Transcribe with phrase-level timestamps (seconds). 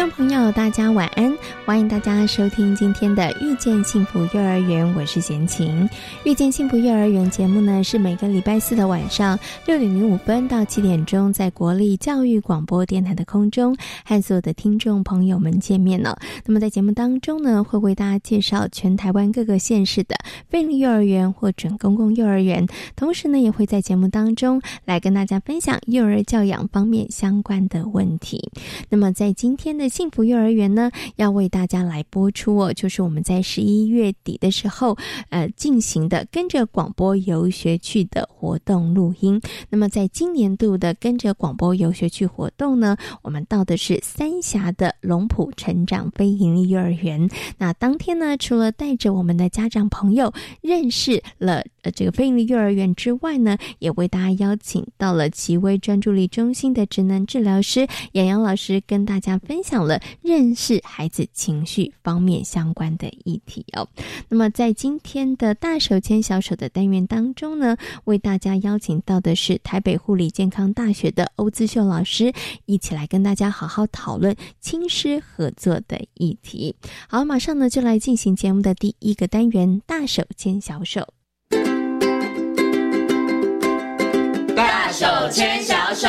[0.00, 1.36] 众朋友，大家晚安！
[1.66, 5.86] 欢迎大家收听今天的《遇见幸福幼儿园》，我是贤琴。
[6.24, 16.18] 《遇见幸福幼儿园》节目呢，是每个礼拜四的晚上六点零五分到七点钟，在国立教育广播电台的空中和所有的听众朋友们见面了。
[16.46, 20.16] 那么在节目当中呢，会为大家介绍全台湾各个县市的
[20.48, 28.50] 非立幼儿园或准公共幼儿园，同时呢，也会在节目当中来跟大家分享幼儿教养方面相关的问题。
[28.88, 34.96] 那么在今天的幸福幼儿园呢，要为大家来播出哦，就是我们在十一月底的时候，
[35.28, 39.40] 呃，进行的跟着广播游学去的活动录音。
[39.68, 47.28] 那么在今年度的跟着广播游学去活动呢，我们到的是三峡的龙浦成长非营利幼儿园。
[47.58, 50.32] 那当天呢，除了带着我们的家长朋友
[50.62, 60.00] 认识了呃这个非营利幼儿园之外呢，也为大家邀请到了奇威专注力中心的职能治疗师杨洋老师，跟大家分享了。
[60.22, 63.88] 认识孩子情绪方面相关的议题哦。
[64.28, 72.32] 那么在今天的大手牵小手的单元当中呢，为大家邀请到的是台北护理健康大学的欧姿秀老师，
[72.66, 76.74] 一起来跟大家好好讨论亲师合作的议题。
[77.08, 81.06] 好，马上呢就来进行节目的第一个单元——大手牵小手。
[84.54, 86.08] 大手牵小手。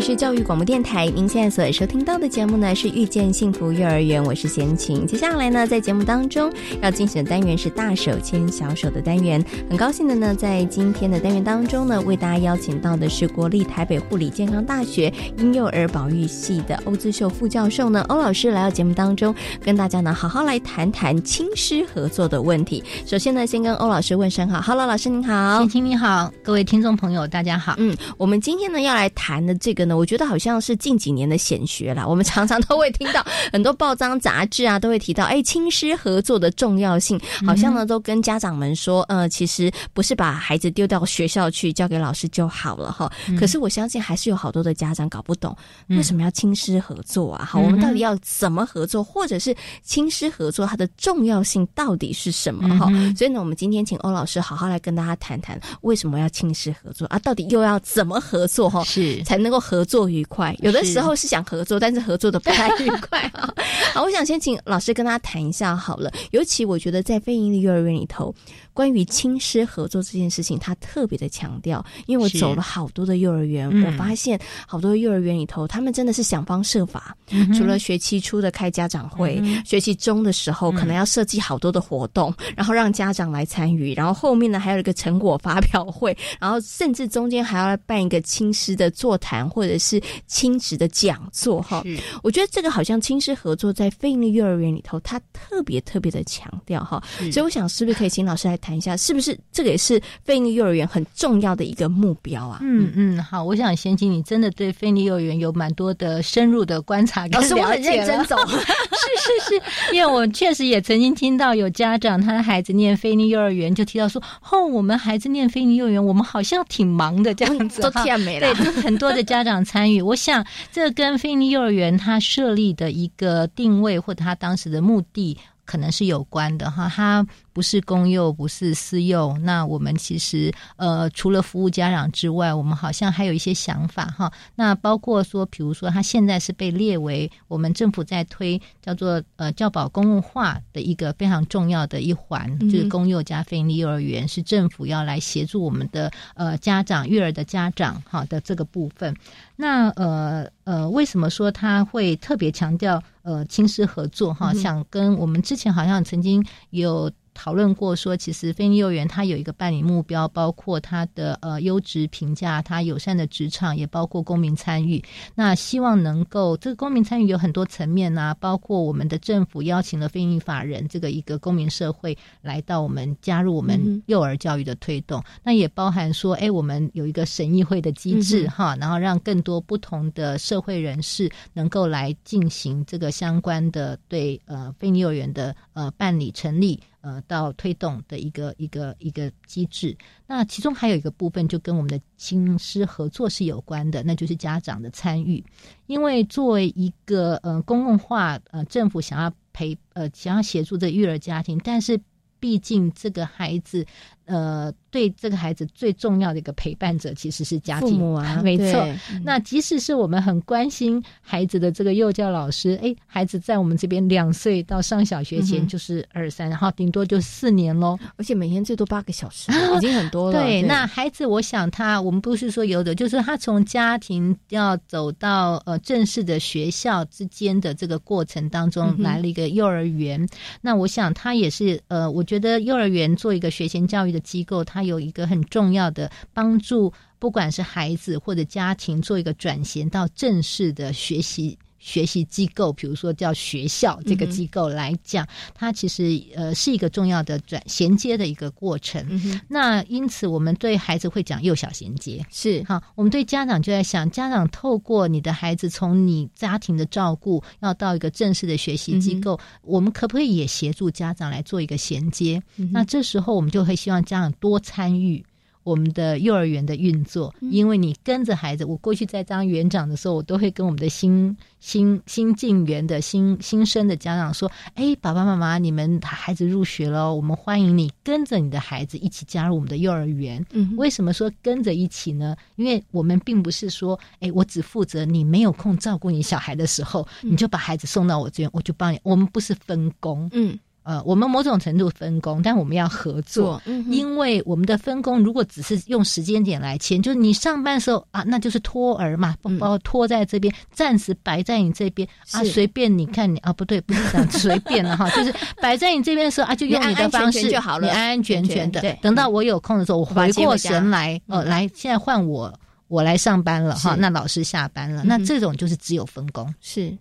[0.00, 5.06] 是教育广播电台，您现在所收听到的节目呢是遇见幸福幼儿园，我是贤琴。
[5.06, 6.50] 接下来呢，在节目当中
[6.80, 9.44] 要进行的单元是大手牵小手的单元。
[9.68, 22.82] 很高兴的呢，在今天的单元当中呢，为大家邀请到的是国立台北护理健康大学婴幼儿保育系的欧姿秀副教授呢，欧老师来到节目当中，跟大家呢好好来谈谈亲师合作的问题。
[23.04, 27.74] 首先呢，先跟欧老师问声好，Hello，老师您好，贤琴你好，各位听众朋友大家好。
[27.76, 29.89] 嗯，我们今天呢要来谈的这个。
[29.96, 43.10] 我觉得好像是近几年的显学啦，我们常常都会听到 很多报章杂志啊，都会提到哎，亲师合作的重要性，好像呢都跟家长们说，呃，其实不是把孩子丢到学校去交给老师就好了哈。
[43.38, 45.56] 可是我相信还是有好多的家长搞不懂
[45.88, 47.44] 为什么要亲师合作啊？
[47.44, 52.86] 好，我们到底要怎么合作，或者是亲师合作它的重要性到底是什么哈？
[53.16, 57.18] 所以呢，我们今天请欧老师好好来跟大家谈谈为什么要亲师合作啊？
[57.20, 58.82] 到底又要怎么合作哈？
[58.84, 59.84] 是才能够合。
[59.90, 63.52] 作愉快，有的时候是想合作，但是合作的不太愉快啊。
[63.92, 66.08] 好，我想先请老师跟大家谈一下好了。
[66.30, 68.32] 尤其我觉得在非营利幼儿园里头。
[68.80, 77.14] 关于亲师合作这件事情，他特别的强调，因为我走了好多的幼儿园，我发现好多幼儿园里头，他们真的是想方设法，
[77.54, 91.84] 除了学期初的开家长会，学期中的时候可能要设计好多的活动，然后让家长来参与，然后后面呢还有一个成果发表会， 然后甚至中间还要办一个亲师的座谈或者是亲职的讲座哈。
[92.22, 98.56] 我觉得这个好像亲师合作在非营利幼儿园里头，他特别特别的强调哈，所以我想是不是可以请老师来。
[98.60, 102.58] 谈一下，是不是这个也是菲尼幼儿园很重要的一个目标啊？
[102.62, 118.54] 嗯嗯，好，我想先请你真的对菲尼幼儿园有蛮多的深入的观察跟了解我很认真走， 是是是，因为我确实也曾经听到有家长他的孩子念菲尼幼儿园，就提到说，哦，我们孩子念菲尼幼儿园，我们好像挺忙的这样子，都甜美了。
[118.54, 125.36] 对， 很多的家长参与，我想这跟菲尼幼儿园他设立的一个定位或者他当时的目的。
[125.66, 129.36] 可能是有关的哈，它不是公幼，不是私幼。
[129.38, 134.32] 那我们其实呃，除了服务家长之外，我们好像还有一些想法哈。
[134.54, 149.14] 那包括说，比如说，它现在是被列为我们政府在推叫做呃教保公共化的一个非常重要的一环，就是公幼加非营利幼儿园是政府要来协助我们的呃家长育儿的家长哈的这个部分。
[149.56, 153.02] 那呃呃，为什么说他会特别强调？
[153.22, 157.10] 呃，亲师合作哈，想跟我们之前好像曾经有。
[157.42, 165.02] 讨论过说，其实菲尼幼儿园它有一个办理目标，包括它的呃优质评价，它友善的职场，也包括公民参与。
[165.34, 186.78] 那希望能够这个公民参与有很多层面啊，包括我们的政府邀请了非营法人这个一个公民社会来到我们加入我们幼儿教育的推动，那也包含说，哎，我们有一个审议会的机制哈，然后让更多不同的社会人士能够来进行这个相关的对呃非幼儿园的呃办理成立。
[187.02, 195.42] 呃，到推动的一个一个一个机制，那其中还有一个部分就跟我们的亲师合作是有关的，那就是家长的参与。
[195.86, 202.00] 因为作为一个呃公共化呃政府想要陪呃想要协助这育儿家庭，但是
[202.38, 203.86] 毕竟这个孩子。
[204.30, 208.88] 呃，对这个孩子最重要的一个陪伴者其实是家庭啊， 没错。
[209.24, 220.40] 那即使是我们很关心孩子的这个幼教老师，哎，孩子在我们这边两岁到上小学前就是二三，然后顶多就四年喽，而且每天最多八个小时， 已经很多了。
[220.40, 230.24] 对，那孩子，我想他，我们不是说有的，就是他从家庭要走到呃正式的学校之间的这个过程当中，来了一个幼儿园。
[230.60, 234.19] 那我想他也是呃，我觉得幼儿园做一个学前教育的。
[234.20, 249.04] 机构它有一个很重要的帮助，不管是孩子或者家庭，做一个转型到正式的学习学习机构，比如说叫学校这个机构来讲，它其实呃是一个重要的转衔接的一个过程。
[249.48, 262.40] 那因此，我们对孩子会讲幼小衔接是好，我们对家长就在想，家长透过你的孩子从你家庭的照顾，要到一个正式的学习机构，我们可不可以也协助家长来做一个衔接？
[262.70, 265.24] 那这时候我们就会希望家长多参与。
[265.70, 282.34] 我们的幼儿园的运作，因为你跟着孩子，我过去在当园长的时候，我都会跟我们的新新新进园的新新生的家长说：“哎，爸爸妈妈，你们孩子入学了，我们欢迎你跟着你的孩子一起加入我们的幼儿园。”嗯，为什么说跟着一起呢？
[282.56, 288.98] 因为我们并不是说，哎，我只负责你没有空照顾你小孩的时候，你就把孩子送到我这边，我就帮你。
[289.04, 290.58] 我们不是分工，嗯。
[290.82, 308.80] 呃，我们某种程度分工，但我们要合作，因为我们的分工如果只是用时间点来签，就是你上班的时候啊，那就是托儿嘛，把我托在这边，暂时摆在你这边啊，随便你看你啊，不对，不是这样，随便了哈， 就是摆在你这边的时候啊，就用你的方式就好了， 你安安全全的。
[309.02, 312.52] 等到我有空的时候，我回过神来，呃，来，现在换我，
[312.88, 316.52] 我来上班了哈，那老师下班了，那这种就是只有分工。
[316.60, 316.96] 是。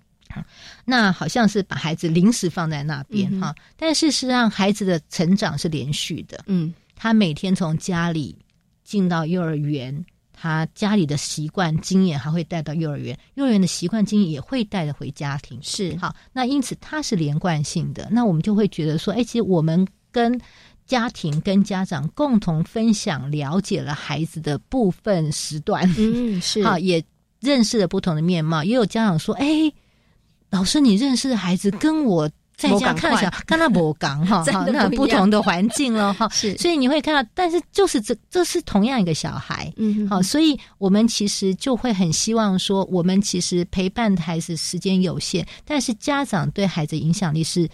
[0.85, 6.43] 那好像是把孩子临时放在那边哈，但事实上孩子的成长是连续的。
[6.47, 8.37] 嗯，他每天从家里
[8.83, 15.59] 进到幼儿园，他家里的习惯经验还会带到幼儿园，幼儿园的习惯经验也会带着回家庭。
[15.61, 18.07] 是好，那因此他是连贯性的。
[18.11, 20.39] 那我们就会觉得说，哎，其实我们跟
[20.85, 25.91] 家庭跟家长共同分享，了解了孩子的部分时段。
[25.97, 27.03] 嗯，是 好，也
[27.39, 28.63] 认识了不同的面貌。
[28.63, 29.45] 也有家长说，哎。
[30.49, 47.69] 老师，你认识的孩子跟我在家看小，跟他 不刚哈，那不同的环境了哈， 是，所以你会看到，但是就是这这是同样一个小孩，嗯，好，所以我们其实就会很希望说，我们其实陪伴孩子时间有限，但是家长对孩子影响力是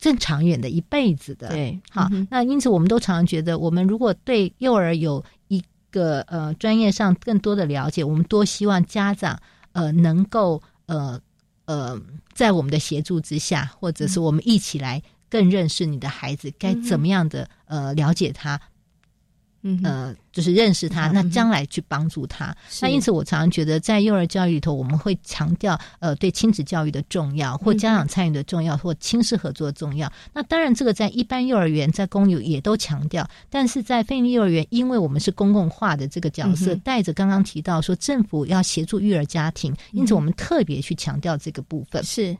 [0.00, 5.60] 更长远的一辈子的，对，好，那因此我们都常常觉得，我们如果对幼儿有一
[5.90, 9.40] 个呃专业上更多的了解，我们多希望家长
[9.72, 11.20] 呃能够呃。
[11.68, 12.00] 呃，
[12.32, 18.58] 在我们的协助之下，或者是我们一起来更认识你的孩子，该怎么样的呃了解他。
[19.82, 22.54] 呃，就是认识他，那将来去帮助他。
[22.80, 30.10] 那因此，我常常觉得，在幼儿教育里头，我们会强调呃，对亲子教育的重要，或家长参与的重要，或亲师合作的重要。
[30.32, 42.02] 那当然，这个在一般幼儿园、在公有也都强调，但是在非利幼儿园，因为我们是公共化的这个角色，带着刚刚提到说政府要协助育儿家庭，因此我们特别去强调这个部分。
[42.04, 42.36] 是，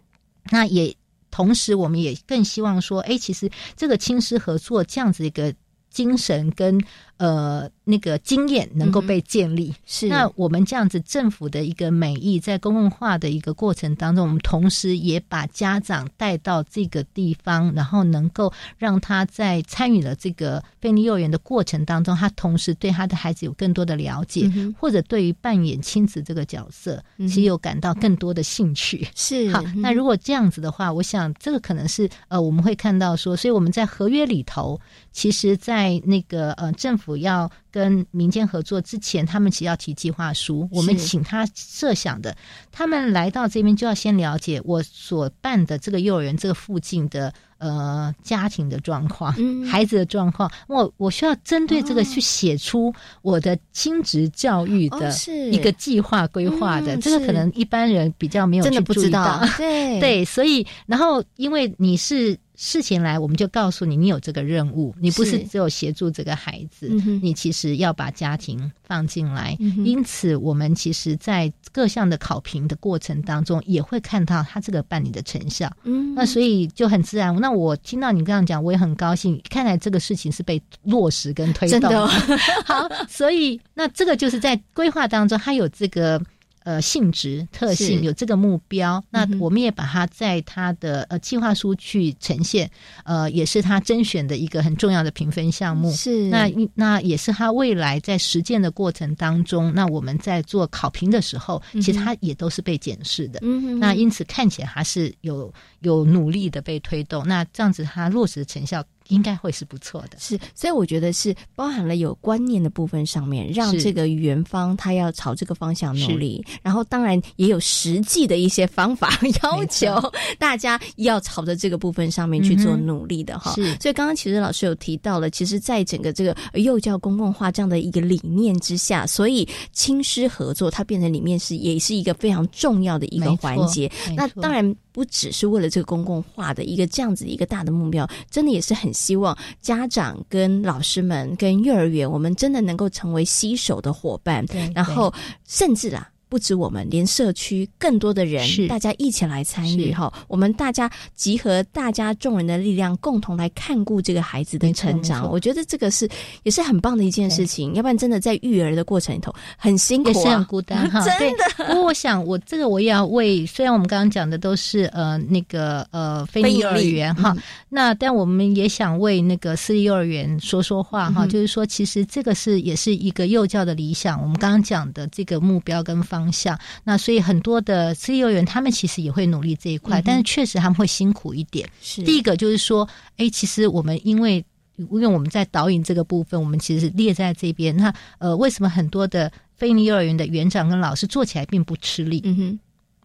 [0.51, 0.95] 那也
[1.31, 5.55] 同时，我们也更希望说，哎，其实这个亲师合作这样子一个
[5.91, 6.81] 精神跟。
[7.19, 24.49] 呃，那个经验能够被建立，是那我们这样子政府的一个美意，在公共化的一个过程当中，我们同时也把家长带到这个地方，然后能够让他在参与了这个便利幼儿园的过程当中，他同时对他的孩子有更多的了解，
[24.79, 29.09] 或者对于扮演亲子这个角色，其实有感到更多的兴趣。
[29.17, 37.08] 是好，那如果这样子的话，我想这个可能是呃，我们会看到说，所以我们在合约里头，其实，在那个呃政府。
[37.17, 40.69] 要跟民间合作之前，他们其实要提计划书。
[40.71, 42.37] 我们请他设想的，
[42.71, 49.33] 他们来到这边就要先了解我所办的这个幼儿园这个附近的呃家庭的状况、
[49.65, 55.13] 孩子的状况，我我需要针对这个去写出我的亲职教育的
[55.51, 56.97] 一个计划规划的。
[56.97, 62.39] 这个可能一般人比较没有真的不知道， 对对，所以然后因为你是。
[62.61, 66.89] 事情来，我们就告诉你，你有这个任务，你不是只有协助这个孩子，
[67.23, 69.57] 你其实要把家庭放进来。
[69.85, 75.73] 因此，我们其实，在各项的考评的过程当中，也会看到他这个办理的成效。
[75.85, 77.33] 嗯，那所以就很自然。
[77.37, 79.41] 那我听到你这样讲，我也很高兴。
[79.49, 82.09] 看来这个事情是被落实跟推动。
[82.67, 86.21] 好，所以那这个就是在规划当中，他有这个。
[86.69, 92.71] 呃，性质特性有这个目标，那我们也把它在他的呃计划书去呈现，
[93.05, 95.91] 呃，也是他甄选的一个很重要的评分项目。
[95.91, 103.39] 是那那也是他未来在实践的过程当中，那我们在做考评的时候，其实他也都是被检视的。
[103.41, 107.27] 嗯，那因此看起来还是有有努力的被推动。
[107.27, 108.85] 那这样子，他落实的成效。
[109.09, 120.01] 应该会是不错的，是，所以我觉得是包含了有观念的部分上面，让这个园方他要朝这个方向努力，然后当然也有实际的一些方法要求
[120.39, 123.55] 大家要朝着这个部分上面去做努力的哈。
[123.55, 133.91] 是，所以刚刚其实老师有提到了，其实在整个这个幼教公共化这样的一个理念之下，所以亲师合作它变成里面是也是一个非常重要的一个环节。
[134.17, 134.75] 那当然。
[134.99, 145.15] 不只是为了这个公共化的一个这样子一个大的目标，真的也是很希望家长跟老师们跟幼儿园，我们真的能够成为携手的伙伴，然后
[145.47, 146.11] 甚至啦。
[146.29, 150.13] 不止我们，连社区更多的人，大家一起来参与哈。
[150.29, 155.31] 我们大家集合大家众人的力量，共同来看顾这个孩子的成长。
[155.31, 156.09] 我觉得这个是
[156.43, 157.75] 也是很棒的一件事情。
[157.75, 161.01] 要不然真的在育儿的过程里头很辛苦，也是很孤单哈。
[161.19, 161.65] 真的。
[161.67, 167.35] 不过我想，我这个我也要为，虽然我们刚刚讲的都是呃那个呃非立幼儿园哈，
[167.71, 171.27] 那但我们也想为那个私立幼儿园说说话哈。
[171.27, 174.21] 就是说，其实这个是也是一个幼教的理想。
[174.21, 176.18] 我们刚刚讲的这个目标跟方。
[176.19, 181.69] 方向，那所以很多的私立幼儿园，他们其实也会努力这一块，但是确实他们会辛苦一点。
[181.81, 184.45] 是第一个就是说，哎，其实我们因为
[184.77, 187.77] 因为我们在导引这个部分，我们其实是列在这边。
[187.77, 192.21] 那呃，为什么很多的非立幼儿园的园长跟老师做起来并不吃力？
[192.25, 192.59] 嗯哼，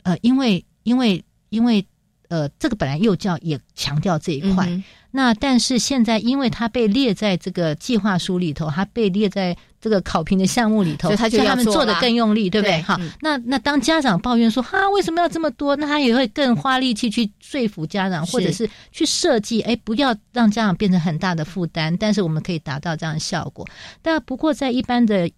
[0.03, 1.85] 呃，因为因为因为
[2.33, 4.67] 呃，这个本来幼教也强调这一块。
[5.11, 12.81] 那但是现在，因为它被列在这个计划书里头，它被列在这个考评的项目里头，所以他就他们做的更用力，对不对？
[12.81, 15.75] 好，那那当家长抱怨说哈，为什么要这么多？
[15.75, 21.95] 那他也会更花力气去说服家长，或者是去设计，哎，不要让家长变成很大的负担。
[21.97, 23.67] 但是我们可以达到这样的效果。
[24.01, 25.29] 但不过在一般的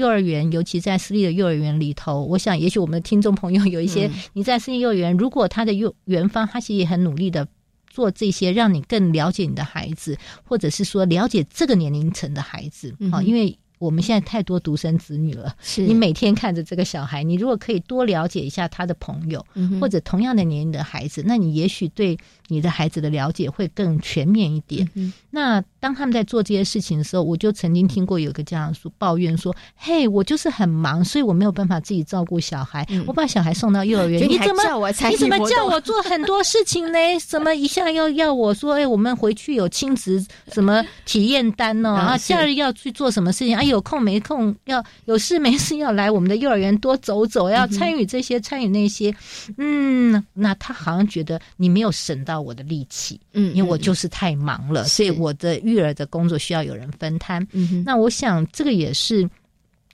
[0.00, 7.46] 幼儿园，尤其在私立的幼儿园里头，我想也许我们的听众朋友有一些你在私立幼儿园，如果他的幼园方他其实也很努力的。
[7.92, 19.44] 做这些，让你更了解你的孩子，或者是说了解这个年龄层的孩子啊，因为我们现在太多独生子女了，你每天看着这个小孩，你如果可以多了解一下他的朋友，
[19.80, 22.16] 或者同样的年龄的孩子，那你也许对。
[22.50, 24.86] 你的孩子的了解会更全面一点。
[25.30, 32.86] 那当他们在做这些事情的时候，我就曾经听过有个家长说抱怨说：“嘿，我就是很忙，所以我没有办法自己照顾小孩。
[33.06, 36.98] 我把小孩送到幼儿园，你怎么你怎么叫我做很多事情呢？
[37.20, 43.56] 什么一下要要我说，哎，我们回去有亲子什么体验单哦，然后假日要去做什么事情？
[43.56, 49.14] 啊，有空没空要有事没事要来我们的幼儿园多走走，要参与这些参与那些。
[49.56, 52.39] 嗯，那他好像觉得你没有省到。
[52.42, 57.46] 我的力气，嗯，因为我就是太忙了，所以我的育儿的工作需要有人分摊。
[57.52, 59.28] 嗯那我想这个也是，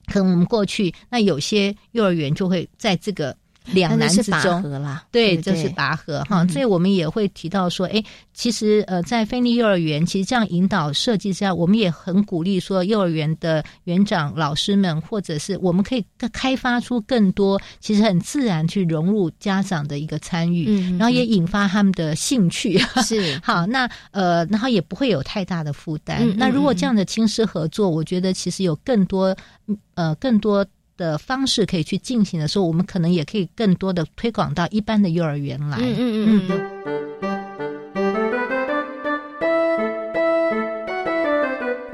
[0.06, 3.36] 可能我们过去那有些幼儿园就会在这个。
[3.73, 4.62] 两难之中，
[5.11, 6.46] 对，这是拔河哈。
[6.49, 22.78] 所以我们也会提到说，哎，其实呃，在菲利幼儿园，其实这样引导设计下，我们也很鼓励说，幼儿园的园长、老师们，或者是我们可以开发出更多，其实很自然去融入家长的一个参与，然后也引发他们的兴趣。
[23.04, 26.32] 是好，那呃，然后也不会有太大的负担。
[26.37, 29.37] 那如果这样的亲师合作，我觉得其实有更多
[29.94, 30.66] 呃更多。
[30.96, 35.78] 的方式可以去进行的时候，我们可能也可以更多的推广到一般的幼儿园来。
[35.80, 37.36] 嗯嗯嗯。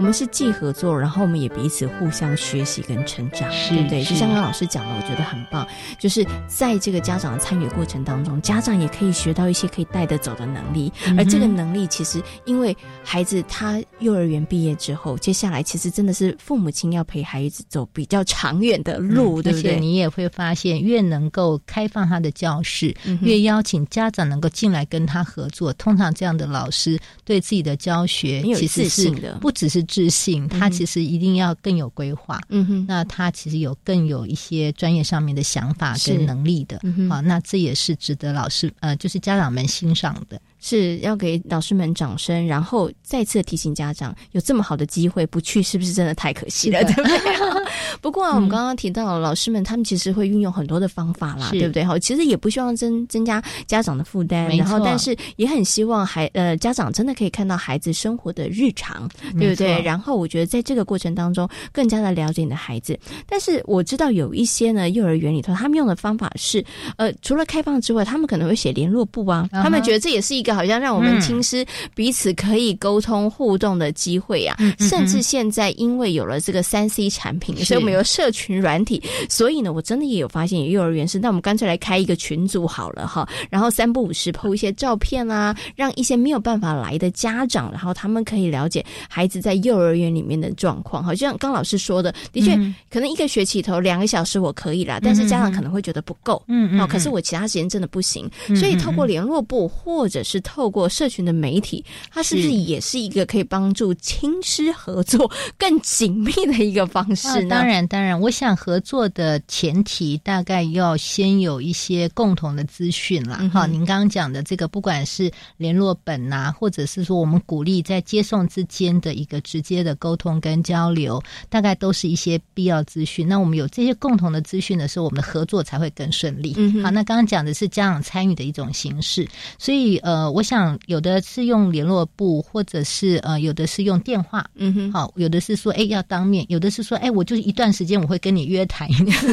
[0.02, 4.02] 我们们是既合作，然后我们也彼此互相学习跟成长，对不对？
[4.02, 5.66] 就像刚老师讲的，我觉得很棒，
[5.96, 19.78] 就是在这个家长的参与过程当中，家长也可以学到一些可以带得走的能力，而这个能力其实因为孩子他幼儿园毕业之后，接下来其实真的是父母亲要陪孩子走比较长远的路，对不对？
[19.78, 29.08] 你也会发现，越能够开放他的教室，越邀请家长能够进来跟他合作，通常这样的老师对自己的教学其实是
[29.40, 32.40] 不只是自信，他其实一定要更有规划。
[32.48, 36.80] 嗯哼，那他其实有更有一些专业上面的想法跟能力的。
[37.10, 40.40] 好，那这也是值得老师呃，就是家长们欣赏的。
[40.62, 46.82] 是要给老师们掌声，然后再次提醒家长，有这么好的机会不去，是不是真的太可惜了？
[46.84, 47.18] 对不对？
[48.00, 51.84] 不过啊，我们刚刚提到老师们，他们其实会运用很多的方法啦，对不对？
[51.84, 59.82] 好，其实也不希望增增加家长的负担，然后但是也很希望孩呃家长真的可以看到孩子生活的日常，对不对？
[59.82, 62.96] 然后我觉得在这个过程当中，更加的了解你的孩子。
[63.26, 66.64] 但是我知道有一些呢，幼儿园里头他们用的方法是，
[66.96, 70.51] 呃，除了开放之外，他们可能会写联络簿啊，他们觉得这也是一个。
[70.54, 91.02] 好像让我们亲师彼此可以沟通互动的机会啊，甚至现在因为有了这个三 C 产品，所以我们有社群软体，所以呢，我真的也有发现，有幼儿园是，那我们干脆来开一个群组好了哈，然后三不五时 PO 一些照片啊，让一些没有办法来的家长，然后他们可以了解孩子在幼儿园里面的状况。
[91.02, 92.56] 好像刚老师说的，的确
[92.90, 107.48] 可能一个学期头两个小时我可以啦，但是家长可能会觉得不够，嗯哦，可是我其他时间真的不行，所以透过联络部或者是透过社群的媒体，它是不是也是一个可以帮助亲师合作 更紧密的一个方式呢？
[107.48, 113.48] 当然，当然，我想合作的前提大概要先有一些共同的资讯啦。
[113.52, 123.26] 哈，您刚刚讲的这个，不管是联络本呐，或者是说我们鼓励在接送之间的一个直接的沟通跟交流，大概都是一些必要资讯。
[123.28, 126.54] 那我们有这些共同的资讯的时候，我们的合作才会更顺利。
[126.82, 130.78] 好，那刚刚讲的是家长参与的一种形式，所以呃，我想。
[130.86, 138.88] 有的是用联络簿，或者是呃，有的是用电话，嗯哼，好，有的是说，哎，要当面，有的是说，哎，我就是一段时间我会跟你约谈，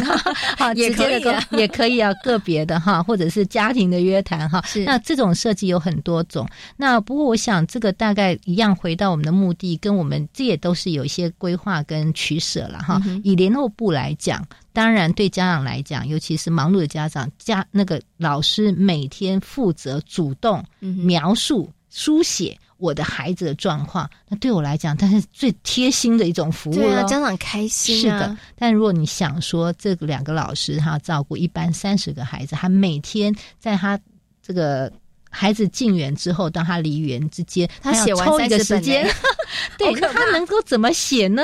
[0.58, 1.24] 好，也可以，
[1.58, 13.01] 也可以啊，个别的哈，或者是家庭的约谈哈，是，那这种设计有很多种，那不过我想这个大概一样，回到我们的目的，跟我们这也都是有一些规划跟取舍了哈。
[13.24, 14.46] 以联络部来讲。
[14.79, 27.04] 当然，对家长来讲，尤其是忙碌的家长，家那个老师每天负责主动描述、书写我的孩子的状况，那对我来讲，但是最贴心的一种服务了。
[27.04, 28.38] 家长开心是的。
[28.56, 33.99] 但如果你想说，这两个老师他照顾一般三十个孩子，他每天在他
[34.41, 34.89] 这个
[35.30, 39.06] 孩子进园之后到他离园之间，他写完一个时间，
[39.77, 41.43] 对，他能够怎么写呢？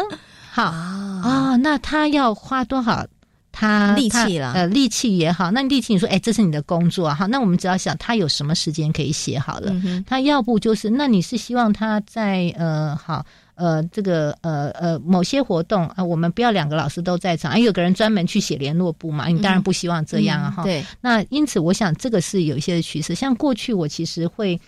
[0.54, 3.06] 好啊，那他要花多少？
[3.58, 9.74] 他力气了，呃，力气也好，那力气你说，哎，这是你的工作哈，那我们只要想他有什么时间可以写好了，
[10.06, 20.64] 他要不就是，那你是希望他在呃，好，呃，这个呃呃某些活动啊，我们不要两个老师都在场，哎，有个人专门去写联络部嘛，你当然不希望这样啊哈。
[20.64, 24.60] 对，那因此我想这个是有一些的趋势，像过去我其实会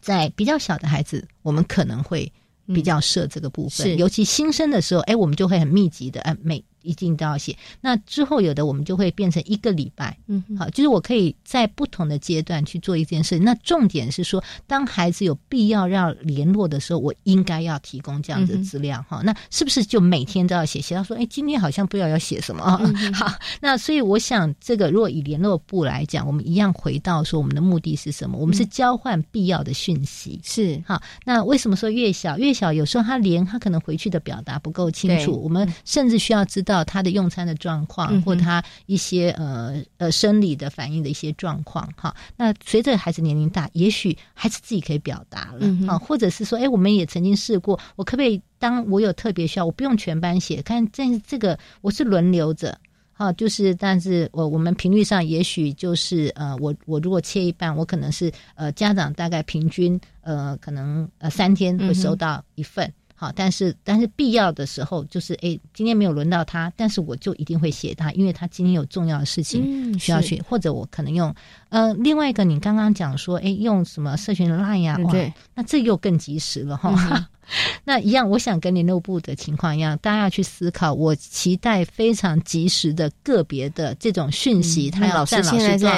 [0.00, 2.32] 在比较小的孩子，我们可能会
[2.66, 6.62] 比较设这个部分，尤其新生的时候，哎，我们就会很密集的，哎每。
[6.86, 7.56] 一定都要写。
[7.80, 13.38] 那之后有的我们就会变成一个礼拜，嗯，好，就是我可以在不同的阶段去做一件事。
[13.38, 19.20] 那重点是说，当孩子有必要要联络的时候，我应该要提供这样的资料哈。
[19.24, 20.80] 那是不是就每天都要写？
[20.80, 22.80] 写到说，哎，今天好像不知道要写什么啊？
[23.12, 28.38] 好，那所以我想，这个如果以联络部来讲，我们一样回到说，我们的目的是什么？
[28.38, 31.02] 我们是交换必要的讯息，是好。
[31.24, 32.72] 那为什么说越小越小？
[32.72, 36.75] 有时候他连他可能回去的表达不够清楚，我们甚至需要知道。
[36.84, 42.14] 他的用餐的状况，或他一些呃呃生理的反应的一些状况，哈。
[42.36, 52.78] 那随着孩子年龄大，也许孩子自己可以表达了，啊，或者是说，哎，我们也曾经试过，我可不可以当我有特别需要，我不用全班写，看，但是这个我是轮流着，
[53.12, 62.92] 哈，就是，但是我我们频率上，也许就是呃，我我如果切一半，我可能是呃家长大概平均呃可能呃三天会收到一份。
[63.16, 71.34] 好，但是但是必要的时候，就是哎，今天没有轮到他，但是我就一定会写他，因为他今天有重要的事情需要去，或者我可能用
[71.70, 74.98] 呃另外一个，你刚刚讲说，哎，用什么社群的 line 呀？
[75.10, 77.26] 对，那这又更及时了哈。
[77.84, 80.92] 那一样，我想跟联络部的情况一样，大家要去思考。
[80.92, 85.52] 我期待非常及时的个别的这种讯息，他要占老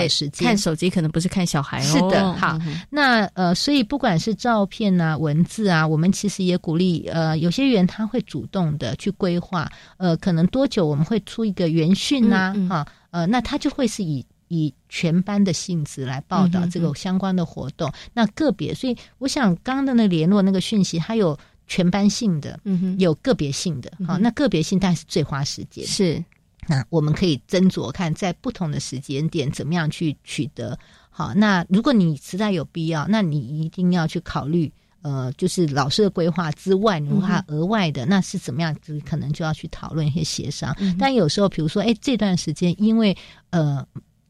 [0.09, 0.31] 师？
[0.33, 1.83] 看手机可能不是看小孩哦。
[1.83, 2.59] 是的，好，
[2.91, 14.25] 那呃，所以不管是照片啊、文字啊，我们其实也鼓励呃，有些人他会主动的去规划，呃，可能多久我们会出一个原讯啊，哈，呃，那他就会是以。
[14.49, 26.25] 以全班的性质来报道这个相关的活动，那个别，所以我想刚刚的那联络那个讯息，它有全班性的，嗯哼，有个别性的，好，那个别性当然是最花时间，是，
[26.67, 30.79] 那我们可以斟酌看在不同的时间点怎么样去取得，
[31.11, 43.15] 好，那如果你实在有必要，那你一定要去考虑，呃，就是老师的规划之外，如果他额外的，那是怎么样，就可能就要去讨论一些协商，但有时候，比如说，哎，这段时间因为
[43.51, 43.87] 呃。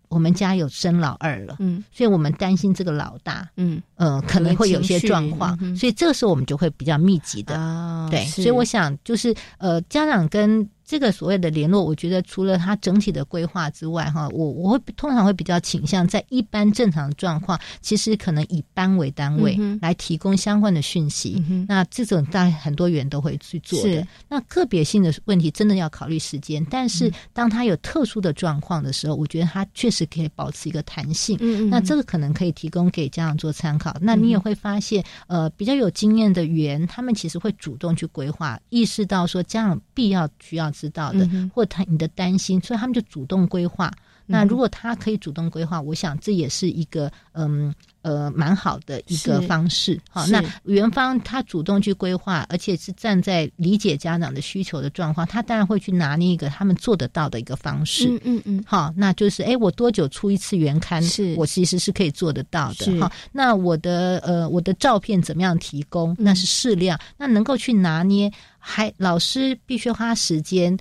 [0.08, 10.68] 我们家有生老二了，嗯，所以我们担心这个老大，嗯，呃，可能会有些状况，所以这个时候我们就会比较密集的，对，所以我想就是呃，家长跟。
[10.88, 21.44] 这个所谓的联络，我觉得除了它整体的规划之外，哈，我我会通常会比较倾向在一般正常的状况，其实可能以班为单位来提供相关的讯息。
[21.68, 24.06] 那这种当然很多员都会去做的。
[24.30, 31.36] 那个别性的问题真的要考虑时间，但是当他有特殊的状况的时候，我觉得他确实可以保持一个弹性。
[31.68, 33.94] 那这个可能可以提供给家长做参考。
[34.00, 40.72] 那你也会发现，呃，比较有经验的员，他们其实会主动去规划，意识到说家长必要需要。
[40.78, 43.90] 知道的，或他你的担心，所以他们就主动规划。
[44.30, 49.98] 那如果他可以主动规划，我想这也是一个嗯呃蛮好的一个方式。
[50.10, 58.06] 好，那元方他主动去规划，而且是站在理解家长的需求的状况，他当然会去拿捏一个他们做得到的一个方式。
[58.06, 58.64] 嗯嗯嗯。
[58.66, 61.02] 好，那就是哎，我多久出一次原刊？
[61.02, 63.00] 是我其实是可以做得到的。
[63.00, 66.14] 好，那我的呃我的照片怎么样提供？
[66.18, 68.30] 那是适量，那能够去拿捏。
[68.68, 70.76] 还老师必须花时间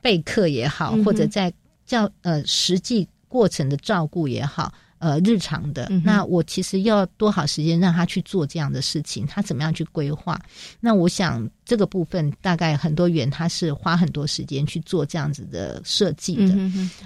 [0.00, 1.52] 备课也好，或者在
[1.84, 9.26] 教呃实际过程的照顾也好，呃日常的，那我其实要多少时间让他去做这样的事情？
[9.26, 10.40] 他怎么样去规划？
[10.80, 16.56] 那我想这个部分大概很多员他是花很多时间去做这样子的设计的。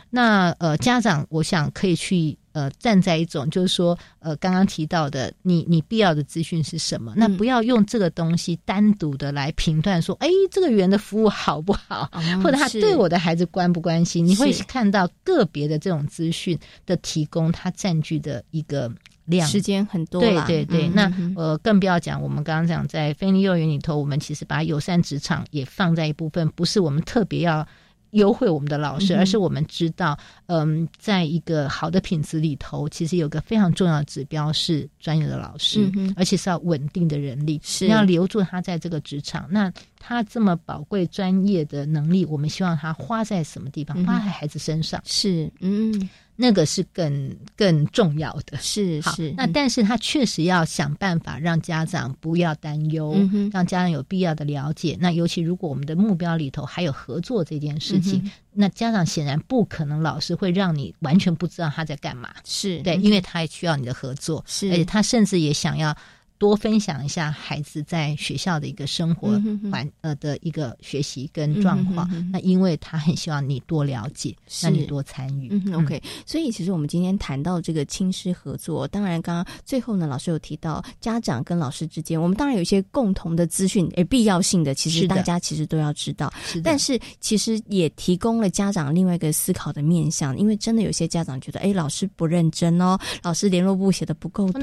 [0.08, 2.38] 那呃家长，我想可以去。
[2.52, 7.14] 呃，站在一种就是说，呃，刚刚提到的，你你必要的资讯是什么？
[7.16, 12.10] 那不要用这个东西单独的来评断说，哎，这个园的服务好不好，
[12.42, 14.26] 或者他对我的孩子关不关心？
[14.26, 18.90] 你会看到个别的这种资讯的提供，它占据的一个
[19.26, 20.20] 量，时间很多。
[20.20, 27.66] 对对对，那呃，更不要讲我们刚刚讲在菲利幼儿园里头，我们其实把友善职场也放在一部分，不是我们特别要。
[28.10, 39.46] 优惠我们的老师，而是我们知道，嗯，在一个好的品质里头，其实有个非常重要的指标是专业的老师，而且是要稳定的人力，是要留住他在这个职场。
[39.50, 43.96] 那他这么宝贵专业的能力，我们希望他花在什么地方？
[44.04, 45.00] 花在孩子身上。
[45.04, 46.08] 是，嗯。
[46.40, 49.34] 那个是更更重要的，是是。
[49.36, 53.14] 那但是他确实要想办法让家长不要担忧，
[53.52, 54.96] 让家长有必要的了解。
[54.98, 65.94] 那尤其如果我们的目标里头还有合作这件事情，那家长显然不可能老师会让你完全不知道他在干嘛，是对，因为他也需要你的合作，是，而且他甚至也想要。
[66.40, 69.38] 多分享一下孩子在学校的一个生活
[69.70, 75.50] 环呃的一个学习跟状况，那因为他很希望你多了解，那你多参与。
[75.50, 86.32] 嗯 OK，所以其实我们今天谈到这个亲师合作，当然刚刚最后呢，老师有提到家长跟老师之间，我们当然有一些共同的资讯，诶，必要性的，其实大家其实都要知道。
[86.46, 94.60] 是但是其实也提供了家长另外一个思考的面向，因为真的有些家长觉得，哎，老师不认真哦，老师联络簿写的不够多，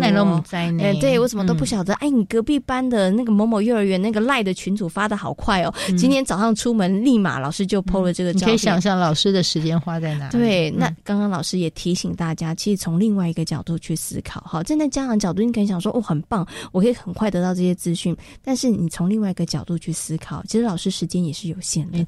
[0.81, 8.47] 哎，对我怎么都不晓得，哎，你隔壁班的那个某某幼儿园那个赖的群主发的好快哦，今天早上出门立马老师就 PO 了这个照片。
[8.47, 10.32] 可以想象老师的时间花在哪里？
[10.32, 18.15] 对，那刚刚老师也提醒大家，其实从另外一个角度去思考，哈，站在家长角度，你可以想说，哦，很棒，我可以很快得到这些资讯。
[18.41, 22.06] 但是你从另外一个角度去思考，其实老师时间也是有限的。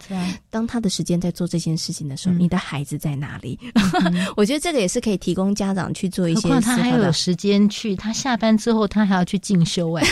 [0.50, 3.60] 当他的时间在做这件事情的时候，你的孩子在哪里？
[4.38, 6.50] 我觉得这个也是可以提供家长去做一些。
[6.62, 10.06] 他还有时间去，他下班之后他还要去进修哎。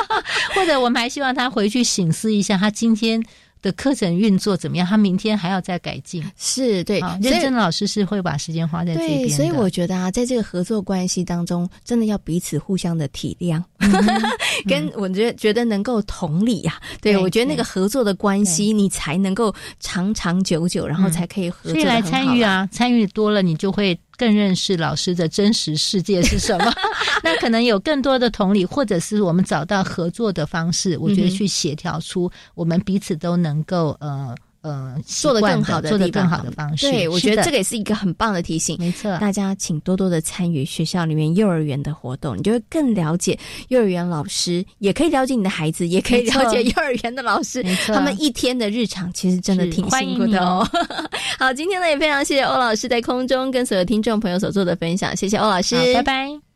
[0.54, 3.22] 或者我们还希望他回去醒思一下，他今天。
[3.62, 4.84] 的课程运作怎么样？
[4.84, 13.62] 他明天还要再改进，是对认真的老师是会把时间花在这边所以我觉得啊，在这个合作关系当中，真的要彼此互相的体谅，
[14.68, 16.74] 跟我觉得觉得能够同理呀。
[17.00, 21.74] 对我觉得那个合作的关系，你才能够长长久久，然后才可以合作。
[21.74, 23.96] 所以来参与啊，参与多了，你就会。
[24.22, 26.72] 更认识老师的真实世界是什么。
[27.24, 34.32] 那可能有更多的同理，或者是我们找到合作的方式，我觉得去协调出我们彼此都能够呃。
[34.62, 36.88] 呃，做的更好的，做的更好的方式。
[36.90, 38.76] 对，我觉得这个也是一个很棒的提醒。
[38.78, 43.36] 没错，大家请多多的参与学校里面幼儿园的活动，你就会更了解
[43.68, 50.64] 幼儿园老师，也可以了解你的孩子，也可以了解幼儿园的老师，他们一天的日常其实真的挺辛苦的哦。
[51.38, 56.51] 好，今天呢也非常谢谢欧老师在空中跟所有听众朋友所做的分享，谢谢欧老师，拜拜。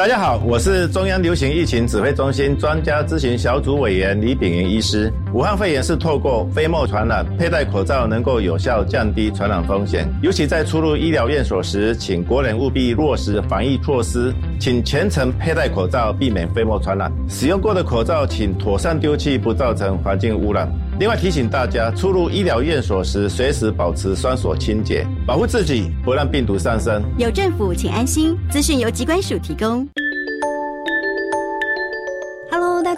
[0.00, 5.12] 大家好，我是中央流行疫情指挥中心专家咨询小组委员李炳云医师。
[5.34, 10.08] 武汉肺炎是透过飞沫传染，佩戴口罩能够有效降低传染风险。
[10.22, 17.12] 尤其在出入医疗院所时，请国人务必落实防疫措施，请全程佩戴口罩，避免飞沫传染。
[17.28, 20.66] 使用过的口罩请妥善丢弃，不造成环境污染。
[20.98, 27.02] 另外提醒大家，出入医疗院所时，随时保持双手清洁，保护自己，不让病毒上升。
[27.18, 28.34] 有政府，请安心。
[28.50, 29.86] 资讯由机关署提供。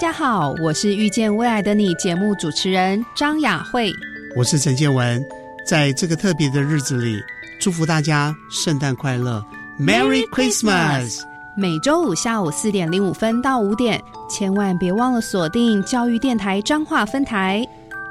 [0.02, 3.88] 家好，我是遇见未来的你节目主持人张雅慧。
[4.36, 5.24] 我是陈建文，
[5.64, 7.22] 在这个特别的日子里，
[7.60, 9.40] 祝福大家圣诞快乐
[9.78, 11.20] ，Merry Christmas。
[11.56, 17.64] 每周五下午四点零五分到五点，千万别忘了锁定教育电台彰化分台。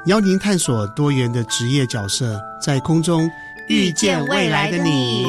[0.06, 3.30] 邀您探索多元的职业角色，在空中
[3.68, 5.26] 遇见未来的你。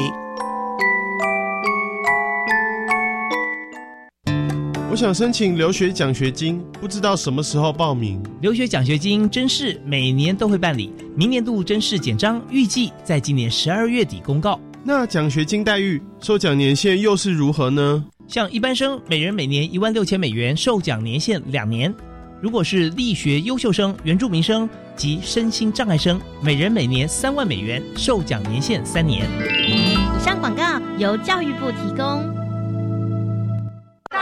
[4.93, 8.21] 我想申请留学奖学金，不知道什么时候报名。
[8.41, 14.59] 留学奖学金真试每年都会办理，明年度真试简章预计在今年十二月底公告。
[14.83, 18.05] 那奖学金待遇、受奖年限又是如何呢？
[18.27, 21.91] 像一般生，每人每年一万六千美元，受奖年限两年。
[22.39, 29.27] 如果是力学优秀生、原住民生及身心障碍生，每人每年三万美元，受奖年限三年。
[29.67, 32.42] 以上广告由教育部提供。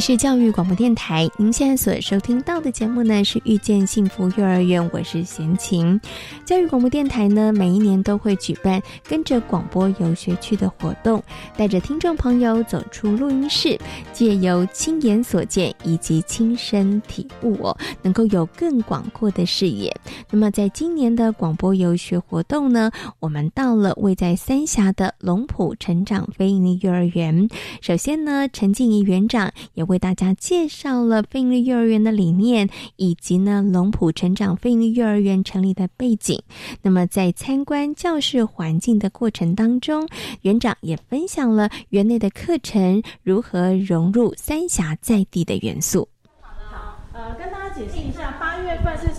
[0.00, 6.00] 是教育广播电台，您现在所收听到的节目呢是遇见幸福幼儿园，我是贤琴。
[6.46, 11.22] 教育广播电台呢每一年都会举办跟着广播游学区的活动，
[11.54, 13.78] 带着听众朋友走出录音室，
[14.14, 19.94] 借由亲眼所见以及亲身体悟哦，能够有更广阔的视野。
[20.30, 27.46] 那么在今年的广播游学活动呢，我们到了位在三峡的龙浦成长非营幼儿园。
[27.82, 29.89] 首先呢，陈静怡园长也。
[29.90, 36.40] 为大家介绍了非营利幼儿园的理念，以及呢龙浦成长非营利幼儿园成立的背景。
[36.82, 40.08] 那么在参观教室环境的过程当中，
[40.42, 46.08] 园长也分享了园内的课程如何融入三峡在地的元素。
[46.40, 48.49] 好，呃，跟大家解释一下，八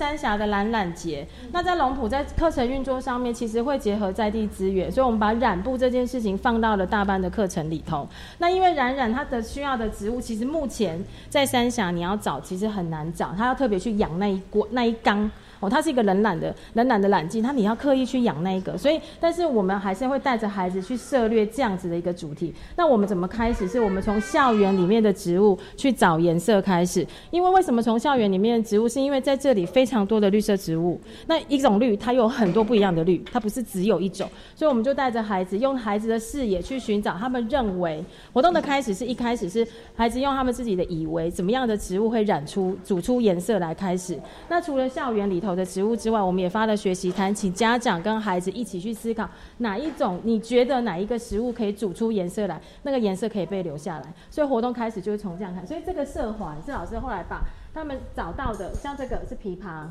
[0.02, 1.28] 三峡的蓝染节。
[1.52, 8.10] 那在龙浦在课程运作上面，其实会结合在地资源，所以我们把染布这件事情放到了大班的课程里头。
[8.40, 15.30] 那因为染染它的需要的植物，其实目前在三峡你要找其实很难找，它要特别去养那一锅那一缸。
[15.62, 22.52] 哦，它是一个冷染的冷染的染剂，它你要刻意去养那一个，所以，但是我们还是会带着孩子去涉猎这样子的一个主题。
[22.76, 23.68] 那我们怎么开始？
[23.68, 27.06] 是我们从校园里面的植物去找颜色开始。
[27.30, 28.90] 因为为什么从校园里面的植物？
[28.90, 44.20] 是因为在这里非常多的绿色植物，那一种绿它有很多不一样的绿，它不是只有一种，所以我们就带着孩子用孩子的视野去寻找他们认为活动的开始是一开始是孩子用他们自己的以为怎么样的植物会染出煮出颜色来开始。
[44.50, 45.51] 那除了校园里头。
[45.56, 54.14] 的植物之外，我们也发了学习摊，请家长跟孩子一起去思考哪一种你觉得哪一个食物可以煮出颜色来，那个颜色可以被留下来。
[54.30, 55.66] 所以活动开始就是从这样看。
[55.66, 57.42] 所以这个色环是老师后来把
[57.74, 59.88] 他们找到的，像这个是枇杷，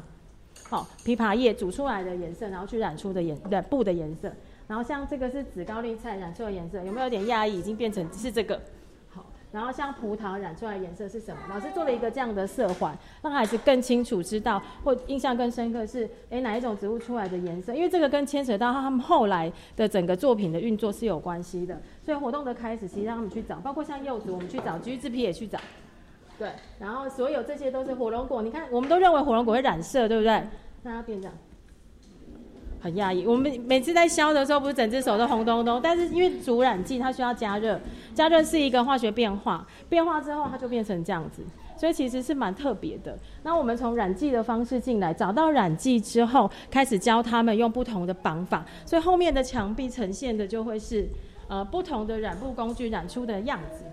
[0.68, 4.32] 好枇杷叶煮出来的颜色，然后去染出的颜染布的颜色。
[4.66, 7.58] 然后像这个是紫高丽菜染出的颜色，有没有点讶异？
[7.58, 8.60] 已经变成是这个。
[9.52, 11.40] 然后像葡萄染出来的颜色是什么？
[11.48, 17.74] 老师做了一个这样的色环，让孩子更清楚知道，或印象更深刻是，哎哪一种植物出来的颜色？
[17.74, 21.80] 因为这个跟牵扯到他们后来的整个作品的运作是有关系的。
[22.02, 25.58] 所以活动的开始，其实让他们去找，包括像柚子，我们去找；橘子皮也去找。
[26.38, 28.40] 对，然后所有这些都是火龙果。
[28.42, 30.42] 你看，我们都认为火龙果会染色，对不对？
[30.82, 31.34] 那它变这样。
[32.80, 33.26] 很压抑。
[33.26, 37.78] 我们每次在削的时候，不是整只手都红彤彤，但是因为主染剂它需要加热，
[38.14, 41.42] 加热是一个化学变化，变化之后它就变成这样子，
[41.76, 43.16] 所以其实是蛮特别的。
[43.42, 51.08] 那我们从染剂的方式进来，找到染剂之后，开始教他们用不同的绑法，所以后面的墙壁呈现的就会是
[51.48, 53.84] 呃不同的染布工具染出的样子。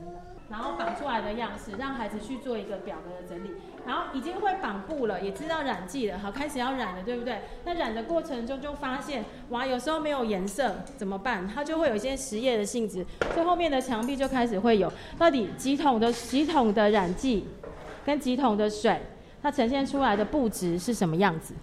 [0.50, 3.50] 然后绑出来的样式，让孩子去做一个表格的整理。
[3.88, 7.40] 然后已经会绑布了，也知道染剂了，好，开始要染了，对不对？
[7.64, 11.48] 那染的过程中就发现，哇，有时候没有颜色怎么办？
[11.48, 17.48] 它就会有一些实验的性质，所以后面的墙壁就开始会有，到底几桶的几桶的染剂，
[18.06, 19.02] 跟几桶的水，
[19.42, 21.54] 它呈现出来的布置是什么样子？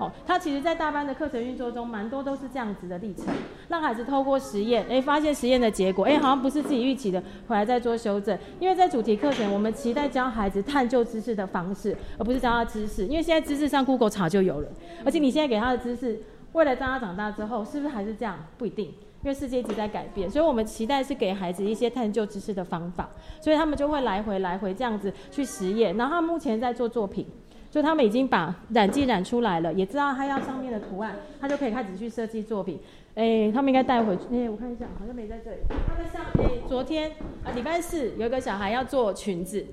[0.00, 3.26] 哦，他其实，在大班的课程运作中，蛮多都是这样子的历程，
[3.68, 8.36] 让孩子透过实验，哎，发现实验的结果，哎，好像不是自己预期的，回来再做修正。
[8.58, 13.06] 因为在主题课程，我们期待教孩子探究知识的方式，而不是教他知识。
[13.06, 14.68] 因为现在知识上 Google 查就有了，
[15.04, 16.18] 而且你现在给他的知识，
[16.52, 18.38] 未来当他长大之后，是不是还是这样？
[18.56, 20.30] 不一定，因为世界一直在改变。
[20.30, 23.06] 所以我们期待是给孩子一些探究知识的方法，
[23.38, 25.94] 所以他们就会来回来回这样子去实验。
[25.98, 27.26] 然后他目前在做作品。
[27.70, 32.80] 就他们已经把染剂染出来了，也知道他要上面的图案，他就可以开始去设计作品。
[33.14, 34.24] 哎，他们应该带回去。
[34.32, 35.58] 哎，我看一下，好像没在这里。
[35.68, 37.12] 他们上，哎，昨天
[37.44, 39.64] 啊，礼拜四有一个小孩要做裙子，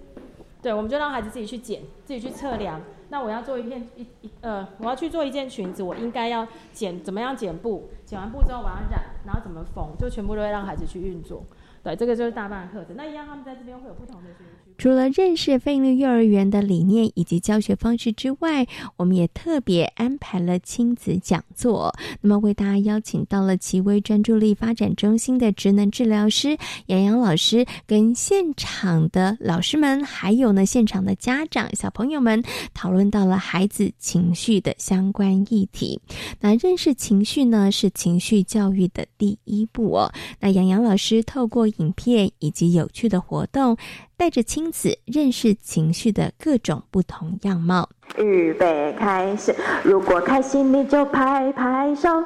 [0.62, 2.79] 对，我们就让孩子自己去剪，自己去测量。
[3.10, 7.89] 那我要做一片一一呃，我要去做一件裙子，我应该要剪怎么样剪布？
[8.05, 11.41] 剪完布之后我要染，然后怎么缝，就全部都会让孩子去运作。
[11.83, 12.95] 对，这个就是大班的课程。
[12.95, 14.73] 那一样，他们在这边会有不同的学习。
[14.77, 21.91] 除了认识飞利幼儿园的理念以及教学方式之外，我们也特别安排了亲子讲座。
[22.21, 32.43] 那么为大家邀请到了奇威专注力发展中心的职能治疗师杨洋老师，跟现场的老师们，还有呢现场的家长小朋友们，
[32.75, 35.99] 讨论到了孩子情绪的相关议题。
[36.39, 40.11] 那认识情绪呢，是情绪教育的第一步哦。
[40.39, 43.77] 那杨洋老师透过影片以及有趣的活动。
[44.17, 47.88] 带着亲子认识情绪的各种不同样貌。
[48.17, 52.23] 预备开始，如果开心你就拍拍手，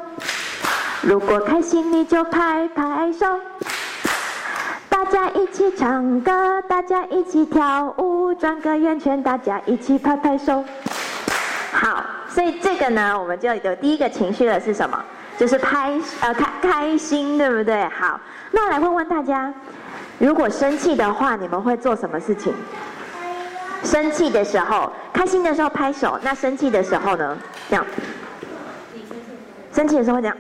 [1.02, 3.26] 如果开心你就拍拍手，
[4.88, 10.64] 大家一起唱歌，大家一起跳舞，转个圆圈，大家一起拍拍手。
[11.74, 15.04] 好，所以这个呢，我们就有第一个情绪了，是什么？
[15.38, 17.84] 就是拍呃开开心，对不对？
[17.90, 18.20] 好，
[18.52, 19.54] 那来问问大家。
[20.20, 22.54] 如果生气的话，你们会做什么事情？
[23.84, 26.20] 生气的时候，开心的时候拍手。
[26.22, 27.36] 那生气的时候呢？
[27.68, 27.84] 这样。
[29.74, 30.38] 生气的时候会这样。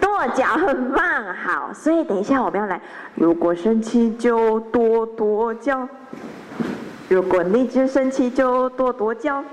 [0.00, 1.04] 跺脚，很棒，
[1.44, 1.70] 好。
[1.74, 2.80] 所以等一下我们要来，
[3.14, 5.86] 如果生气就跺跺脚。
[7.08, 9.44] 如果你只生气就跺跺脚。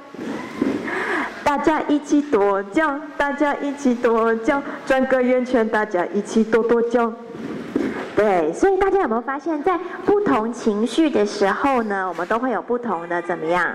[1.47, 7.09] 大家一起跺脚，大家一起跺脚，转个圆圈，大家一起跺跺脚。
[8.17, 13.65] 对，所以大家有没有发现，在不同情绪的时候呢，我们都会有不同的怎么样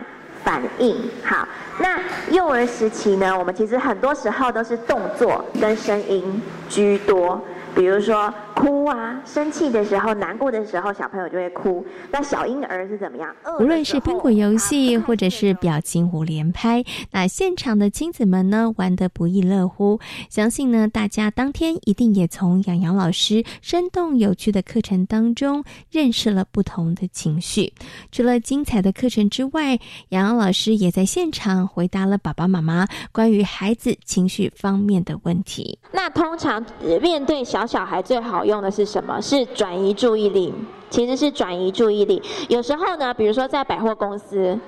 [0.45, 0.95] 反应？
[1.25, 1.99] 好，那
[2.31, 7.41] 幼儿时期呢，我们其实很多时候都是动作跟声音居多。
[7.75, 11.85] 比如说哭啊，生气的时候、难过的时候，小朋友就会哭。
[12.11, 13.35] 那小婴儿是怎么样？
[13.59, 20.01] 无论是宾果游戏，或者是表情五连拍，那现场的亲子们呢，玩得不亦乐乎。
[20.29, 27.73] 相信呢，大家当天一定也从杨洋老师生动有趣的课程当中，认识了不同的情绪。
[28.11, 29.79] 除了精彩的课程之外，
[30.11, 35.79] 杨洋老师也在现场回答了爸爸妈妈关于孩子情绪方面的问题。
[35.93, 36.65] 那通常
[37.01, 39.20] 面对小小孩最好用的是什么？
[39.20, 40.52] 是转移注意力，
[40.90, 42.22] 其实是转移注意力。
[42.48, 44.59] 有时候呢，比如说在百货公司。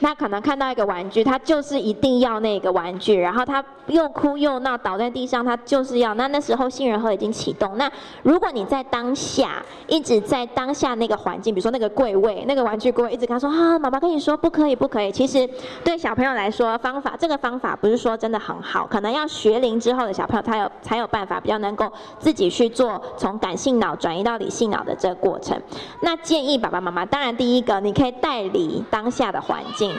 [0.00, 6.14] 他可能看到一个玩具，他就是一定要那个玩具，然后他又哭又闹，倒在地上，他就是要。
[6.14, 7.76] 那那时候杏仁核已经启动。
[7.78, 7.90] 那
[8.22, 15.48] 如果你在当下一直在当下那个环境，比如说那个柜位、那个玩具柜，一直跟他说：“啊，妈妈跟你说不可以，不可以。”其实
[15.84, 25.60] 对小朋友来说，方法这个方法不是说真的很好，可能要学龄之后的小朋友，才有才有办法比较能够自己去做从感性脑转移到理性脑的这个过程。
[26.00, 29.93] 那建议爸爸妈妈，当然第一个你可以代理当下的环境。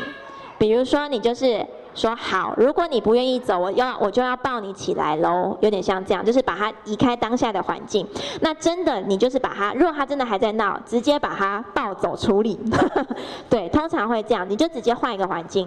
[0.58, 1.66] 比如说你就是。
[1.98, 8.06] 说好，如果你不愿意走，我要我就要抱你起来喽，有点像这样，就是把他移开当下的环境。
[8.42, 12.60] 那真的，你就是把他，如果他真的还在闹，直接把他抱走处理。
[13.50, 15.66] 对，通常会这样，你就直接换一个环境，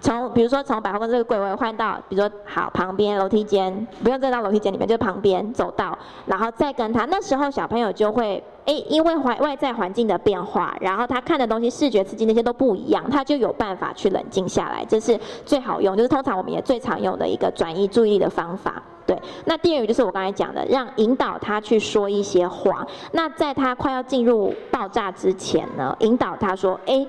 [0.00, 7.04] 从比如说从百货公司这个柜位换到，比如说好旁边楼梯间，不用再到楼梯间里面，就旁边走道，然后再跟他。
[7.04, 8.42] 那时候小朋友就会。
[8.70, 18.80] 哎，因为环外在环境的变化，然后他看的东西、视觉刺激那些都不一样，他就有办法去冷静下来，这是最好用，就是通常我们也最常用的一个转移注意力的方法。
[19.04, 22.86] 对，那第二个就是我刚才讲的，让引导他去说一些话。
[23.10, 27.04] 那在他快要进入爆炸之前呢，引导他说：“哎。”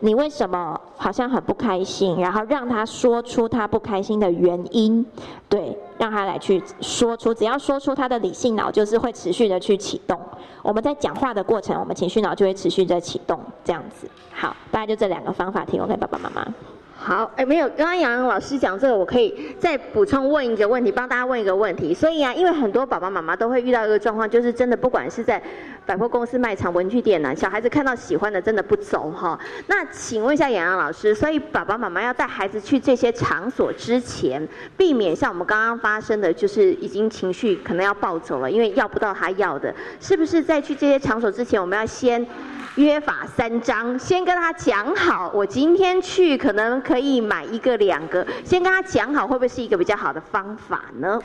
[0.00, 2.20] 你为什么好像很不开心？
[2.20, 5.04] 然后让他说出他不开心的原因，
[5.48, 10.18] 对，让他来去说出，只要说出他的理性脑就是会持续的去启动。
[10.62, 14.08] 我们在讲话的过程，我们情绪脑就会持续在启动，这样子。
[14.32, 16.46] 好，大概就这两个方法提供给爸爸妈妈。
[17.06, 21.92] 好，哎，没有，刚刚杨洋老师讲这个，我可以再补充问一个问题，帮大家问一个问题。
[21.92, 25.42] 所以啊，因为很多爸爸妈妈都会遇到一个状况，就是真的不管是在
[25.84, 29.38] 百货公司、卖场、文具店呢，小孩子看到喜欢的，真的不走哈。
[29.66, 34.48] 那请问一下杨洋老师，所以爸爸妈妈要带孩子去这些场所之前，
[34.78, 42.26] 避免像我们刚刚发生的，就是已经情绪可能要暴走了，因为要不到他要的，是不是在去这些场所之前，我们要先？
[42.76, 51.20] 约法三章，先跟他讲好，我今天去可能可以买一个两个，先跟他讲好，会不会是一个比较好的方法呢？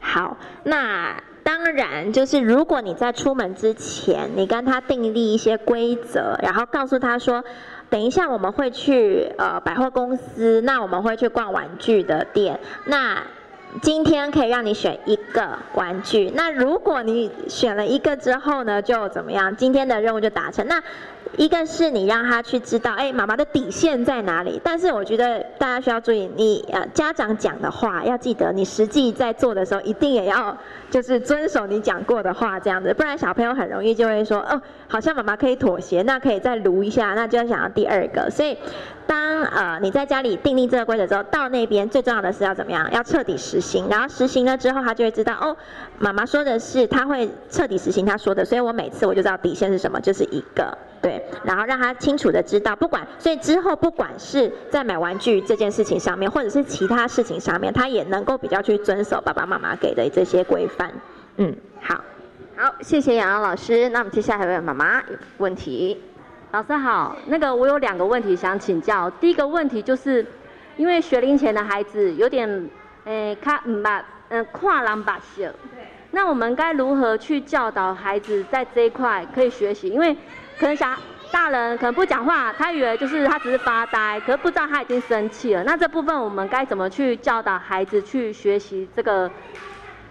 [0.00, 1.14] 好，那
[1.44, 7.44] 当然就是如果你在出门之前，你跟他订立一些规则，然后告诉他说，
[7.88, 13.22] 等一下我们会去呃百货公司，那我们会去逛玩具的店，那。
[13.80, 19.56] 今天可以让你选一个玩具，那如果你选了一个之后呢，就怎么样？
[19.56, 20.68] 今天的任务就达成。
[20.68, 20.82] 那
[21.36, 24.60] 一个是你让他去知道，哎，妈妈的底线在哪里？
[24.62, 30.56] 但是我觉得大家需要注意，你呃家长讲的话要记得，你实际在做的时候一定也要
[30.90, 38.56] 就是遵守你讲过的话，这样子，不然小朋友很容易就会说，哦，好像妈妈可以妥协，那可以再撸一下，那就要想要第二个，所以。
[39.04, 42.88] 当呃你在家里订立这个规则之后，到那边最重要的是要怎么样？
[42.92, 43.88] 要彻底实行。
[43.90, 45.56] 然后实行了之后，他就会知道哦，
[45.98, 51.21] 妈妈说的是他会彻底实行他说的，所以我每次我就知道底线是什么，就是一个对。
[51.44, 60.92] 然后让他清楚的知道，不管所以之后不管是在买玩具这件事情上面，或者是其他事情上面，他也能够比较去遵守爸爸妈妈给的这些规范。
[61.36, 62.02] 嗯，好，
[62.56, 63.88] 好，谢谢杨洋老师。
[63.88, 65.02] 那我们接下来还有妈妈
[65.38, 66.00] 问题。
[66.50, 69.08] 老师好，那个我有两个问题想请教。
[69.08, 70.26] 第一个问题就是，
[70.76, 72.68] 因为学龄前的孩子有点，
[73.04, 75.44] 诶，看唔把，嗯，跨栏把秀。
[75.44, 75.86] 对。
[76.10, 79.88] 那我们该如何去教导孩子在这一块可以学习？
[79.88, 80.14] 因为
[80.62, 80.96] 可能小
[81.32, 85.64] 大人可能不讲话，他以为就是他只是发呆，可是不知道他已经生气了。
[85.64, 89.28] 那这部分我们该怎么去教导孩子去学习这个，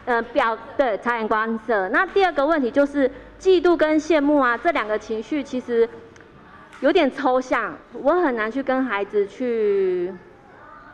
[0.04, 1.88] 嗯，表对察言观色？
[1.88, 5.88] 那第二个问题就是嫉妒跟羡慕啊，这两个情绪其实。
[6.82, 10.12] 有点抽象，我很难去跟孩子去，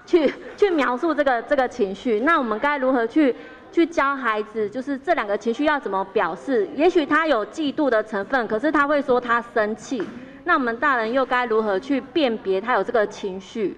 [0.05, 2.19] 去去描述这个这个情绪。
[2.19, 3.33] 那我们该如何去
[3.77, 4.67] 去教孩子？
[4.67, 6.67] 就是这两个情绪要怎么表示？
[6.75, 10.03] 也许他有嫉妒的成分，可是他会说他生气。
[10.45, 13.77] 那我们大人又该如何去辨别他有这个情绪？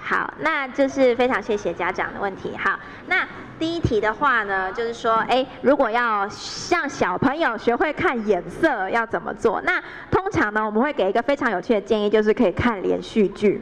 [0.00, 2.56] 好，那就是非常谢谢家长的问题。
[2.56, 6.26] 好，那第一题的话呢，就是说，哎，如果要
[6.70, 9.60] 让小朋友学会看眼色，要怎么做？
[9.60, 9.78] 那
[10.10, 13.60] 通常呢，我们会给一个非常有趣的建议，就是可以看连续剧。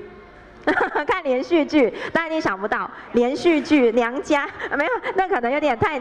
[1.07, 4.47] 看连续剧，大家一定想不到连续剧《娘家》
[4.77, 5.99] 没有，那可能有点太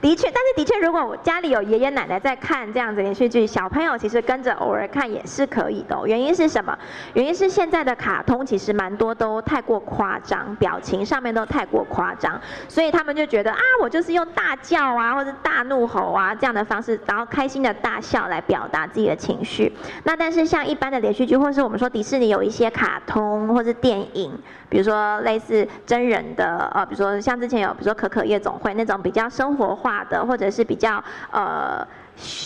[0.00, 5.96] 的确，但是的确，如果家里有爷爷奶奶在看这样子连续剧，小朋友其实跟着偶尔看也是可以的。
[6.04, 6.76] 原因是什么？
[7.14, 19.72] 原因是现在的卡通其实蛮多都太过夸张，表情上面都太过夸张，所以他们就觉得啊，我就是用大叫啊，或者大怒吼啊这样的方式，然后开心的大笑来表达自己的情绪。
[20.02, 24.07] 那但是像一般的连续剧，或是我们说迪士尼有一些卡通或是电影。
[24.14, 24.32] 影，
[24.68, 31.86] 比如说类似真人的，呃，比如说像之前有，比如说可可夜总会那种比较生活化的，或者是比较呃，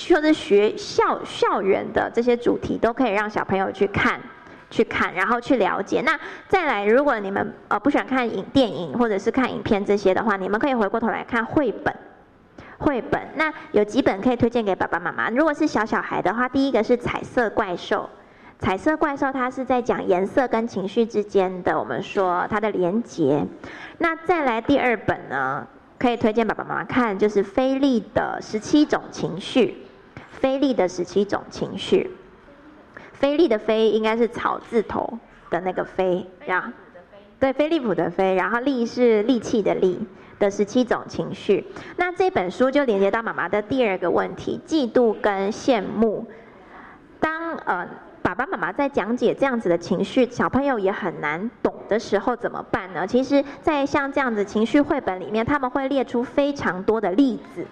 [0.08, 4.20] 或者学校校园的这些主题，都可以让小朋友去看，
[4.70, 6.02] 去看，然后去了解。
[6.04, 11.94] 那再来，如果你们呃不喜欢看影电影或者是看影片这些的话，你们可以回过头来看绘本，
[12.78, 13.20] 绘本。
[13.36, 15.30] 那有几本可以推荐给爸爸妈妈？
[15.30, 18.08] 如果是小小孩的话，第一个是彩色怪兽。
[18.62, 23.44] 彩色怪兽，它是在讲颜色跟情绪之间的，我们说它的连结。
[23.98, 25.66] 那再来第二本呢，
[25.98, 29.78] 可以推荐爸爸妈妈看，就是菲利的十七种情绪。
[30.30, 32.08] 菲利的十七种情绪，
[33.12, 35.18] 菲利的菲应该是草字头
[35.50, 36.72] 的那个菲呀。
[37.40, 39.98] 对，菲利浦的菲，然后利是利气的利
[40.38, 41.66] 的十七种情绪。
[41.96, 46.24] 那这本书就连接到妈妈的第二个问题：嫉妒跟羡慕。
[47.18, 47.88] 当呃。
[48.22, 53.06] 爸爸妈妈在讲解这样子的情绪，小朋友也很难懂的时候怎么办呢？
[53.06, 57.66] 其实，在像这样子情绪绘本里面，他们会列出非常多的例子。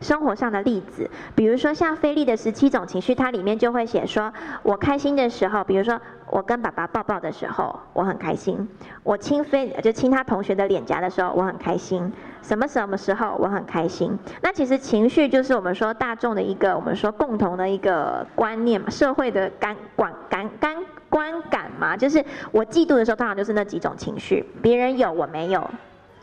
[0.00, 4.32] 生活上的例子，比如说像菲利的十七种情绪，它里面就会写说，
[4.62, 6.00] 我开心的时候，比如说
[6.30, 8.56] 我跟爸爸抱抱的时候，我很开心；
[9.02, 12.12] 我亲飞就亲他同学的脸颊的时候，我很开心。
[12.42, 14.16] 什么什么时候我很开心？
[14.42, 20.76] 那其实情绪就是我们说大众的一个，我们说共同的一个观念嘛，社会的感感感感
[21.08, 25.68] 观感嘛，就是我嫉妒的时候，通常就是那几种情绪，别人有我没有。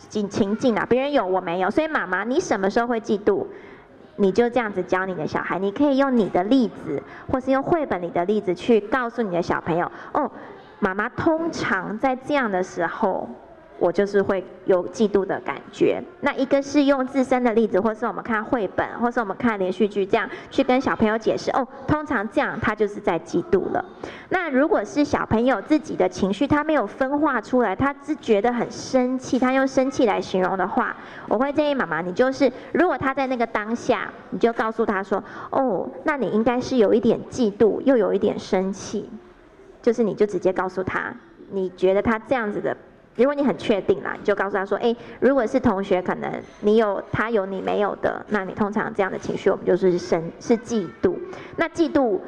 [0.08, 3.46] 情情境啊，别人有我没有，所以妈妈，你什么时候会嫉妒？
[4.18, 7.02] 你就这样子教你的小孩，你可以用你的例子，
[7.32, 10.32] 或是用绘本里的例子去告诉你的小朋友，哦，
[10.80, 13.30] 妈妈通常在这样的时候。
[13.78, 16.02] 我就是会有嫉妒的感觉。
[16.22, 21.52] 那一个是用自身的例子，或是我们看绘本，或是我们看连续剧，这样去跟小朋友解释。
[21.52, 23.84] 哦，通常这样他就是在嫉妒了。
[24.30, 30.96] 那如果是小朋友自己的情绪，他没有分化出来，他只觉得很生气，他用生气来形容的话，
[31.28, 39.10] 我会建议妈妈，你就是如果他在那个当下，你就告诉他说：哦，那你应该是有一点嫉妒，又有一点生气，
[39.82, 41.14] 就是你就直接告诉他，
[41.52, 42.76] 你觉得他这样子的。
[43.16, 51.16] 如果你很确定啦，你就告诉他说：“哎，如果是同学，可能你有他有你没有的，那你通常这样的情绪，我们就是生是嫉妒。
[51.56, 52.20] 那嫉妒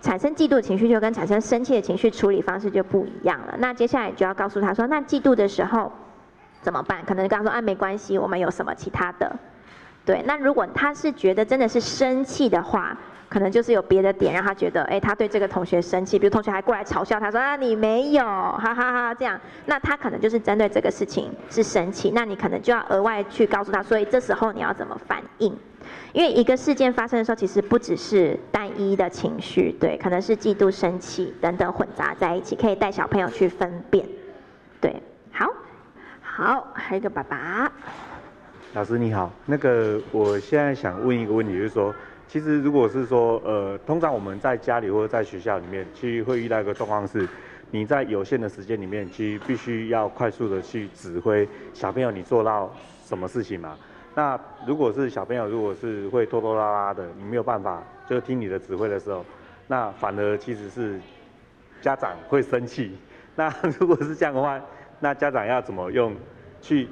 [0.00, 3.56] 产生嫉妒的情绪，就跟产生生气的情绪处理方式就不一样了。
[3.58, 5.90] 那接下来就要告诉他说：那嫉妒的时候
[6.62, 7.04] 怎么办？
[7.04, 9.34] 可能刚说啊，没关系，我们有什么其他的？
[10.04, 10.22] 对。
[10.26, 12.96] 那如果他是觉得真的是生气的话。”
[13.28, 25.56] 可能就是有别的点让他觉得，哎，他对这个同学生气，比如同学还过来嘲笑他说啊，你没有， 哈哈哈，这样，那他可能就是针对这个事情是生气，那你可能就要额外去告诉他，所以这时候你要怎么反应？
[26.12, 34.06] 因为一个事件发生的时候，其实不只是单一的情绪，对，可能是嫉妒、生气等等混杂在一起，可以带小朋友去分辨。
[34.80, 34.94] 对，
[35.32, 35.52] 好，
[36.22, 37.70] 好，还有一个爸爸，
[38.74, 41.94] 老师你好，那个我现在想问一个问题，就是说。
[42.28, 47.26] 其实，如果是说，呃，通常我们在家里或者在学校里面，其实会遇到一个状况是，
[47.70, 52.74] 你在有限的时间里面，其实必须要快速的去指挥小朋友你做到
[53.04, 53.76] 什么事情嘛。
[54.14, 59.24] 那如果是小朋友，如果是会拖拖拉拉的，你没有办法就听你的指挥的时候，
[59.68, 60.98] 那反而其实是
[61.80, 62.96] 家长会生气。
[63.34, 64.60] 那如果是这样的话，
[65.00, 66.14] 那家长要怎么用
[66.60, 66.88] 去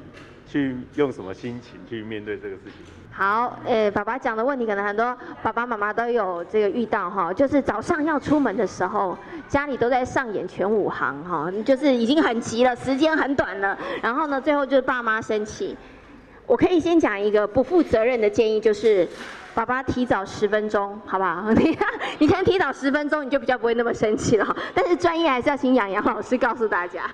[0.46, 3.03] 去用什么心情去面对这个事情？
[3.16, 15.76] 好，诶，爸爸讲的问题可能很多爸爸妈妈都有这个遇到哈，就是早上要出门的时候，家里都在上演全武行哈，就是已经很急了，时间很短了，然后呢，最后就是爸妈生气。
[16.44, 19.08] 我可以先讲一个不负责任的建议，就是
[19.54, 21.50] 爸爸提早十分钟，好不好？
[21.54, 21.88] 你看
[22.18, 24.56] 你先提早十分钟，你就比较不会那么生气了。
[24.74, 27.08] 但是专业还是要请杨洋老师告诉大家。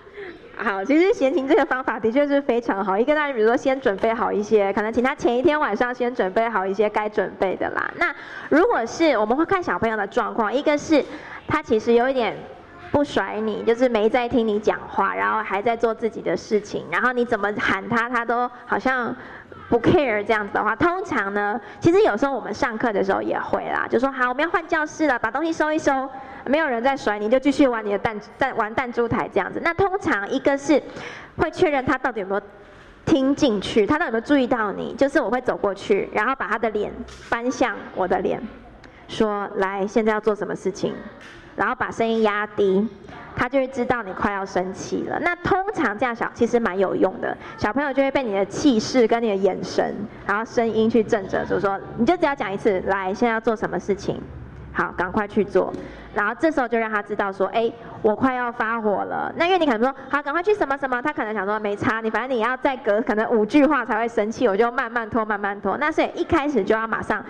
[0.62, 2.98] 好，其实闲情这个方法的确是非常好。
[2.98, 7.90] 一个大家比如说先准备好一些，可能请他前一天晚上先准备好一些该准备的啦。
[7.96, 8.14] 那
[8.50, 11.02] 如果是我们会看小朋友的状况，一个是
[11.48, 12.36] 他其实有一点
[12.92, 19.16] 不甩你，就是没在听你讲话，然后还在做自己的事情，然后你怎么喊他，他都好像
[19.70, 26.06] 不 care 这样子的话，通常呢，其实有时候我们上课的时候也会啦，就说好我们要换教室了，把东西收一收。
[26.46, 29.60] 没有人在甩，你就继续玩你的弹弹玩弹珠台这样子。
[29.62, 30.82] 那通常一个是
[31.36, 32.40] 会确认他到底有没有
[33.04, 34.94] 听进去，他到底有没有注意到你。
[34.94, 38.40] 就是我会走过去，然后把他的脸翻向我的脸，
[39.08, 40.94] 说：“来，现在要做什么事情？”
[41.56, 42.88] 然后把声音压低，
[43.36, 45.18] 他就会知道你快要生气了。
[45.20, 49.94] 那通常这样小其实蛮有用的，小朋友就会被你的气势跟你的眼神，
[50.26, 54.18] 然后声音去震着，就是说，你就只要讲一次：“来，现在要做什么事情？”
[54.72, 55.72] 好，赶快去做。
[56.14, 57.70] 然后这时候就让他知道说，哎，
[58.02, 59.32] 我快要发火了。
[59.36, 65.76] 那因为你可能说，好，赶快去什么什么，他可能想说没差，你反正你要再隔可能五句话才会生气，我就慢慢拖，慢慢拖。
[65.78, 67.24] 那所以一开始就要马上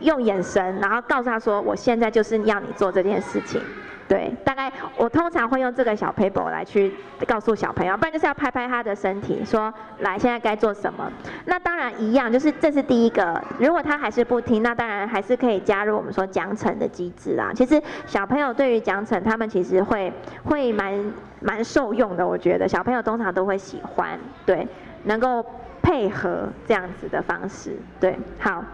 [0.00, 3.60] 用眼神，然后告诉他说，我现在就是要你做这件事情。
[4.08, 6.90] 对，大概我通常会用这个小 paper 来去
[7.26, 11.12] 告诉小朋友，不然就是要拍拍他的身体，说来现在该做什么。
[11.44, 13.38] 那当然一样，就是这是第一个。
[13.58, 17.52] 如果他还是不听，那当然还是可以加入我们说奖惩的机制啦。
[17.54, 20.10] 其实小朋友对于奖惩，他们其实会
[20.44, 22.26] 会蛮蛮受用的。
[22.26, 24.66] 我觉得小朋友通常都会喜欢，对，
[25.04, 25.44] 能够
[25.82, 28.64] 配合这样子的方式，对，好。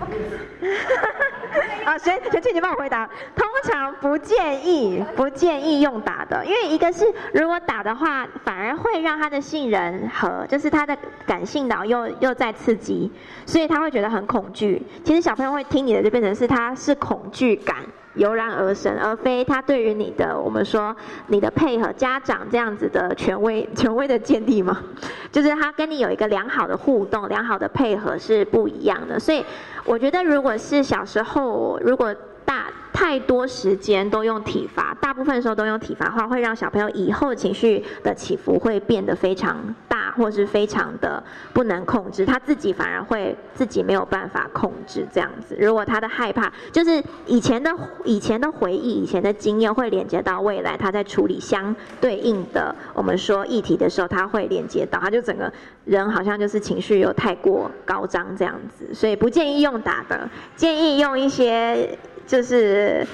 [1.84, 3.08] 啊，学学姐，你帮我回答。
[3.34, 10.96] 通常不建议，不建议用打的，因为一个是如果打的话，反而会让他的杏仁核，就是他的
[11.26, 13.10] 感性脑又又在刺激，
[13.46, 14.80] 所以他会觉得很恐惧。
[15.02, 17.76] 其实小朋友会听你的，就变成是他是恐惧感。
[18.14, 20.94] 油然而生，而非他对于你的我们说
[21.28, 24.82] 你的配合家长这样子的权威 权威的建立吗？
[25.30, 29.18] 就是他跟你有一个良好的互动、良好的配合是不一样的。
[29.18, 29.44] 所以
[29.84, 32.66] 我觉得，如果是小时候，如果大
[33.00, 41.20] 太多时间都用体罚，大部分时候都用体罚的话，会让小朋友以后情绪的起伏会变得非常大，或是非常的
[41.54, 45.56] 不能控制，他自己反而会自己没有办法控制这样子。
[45.58, 47.74] 如果他的害怕就是以前的
[48.04, 55.50] 以前的回忆、以前的经验会连接到未来，他在处理相对应的我们说议题的时候，他会连接到，他就整个
[55.86, 61.98] 人好像就是情绪又太过高涨这样子，所以不建议用打的，建议用一些。
[62.30, 63.04] 就是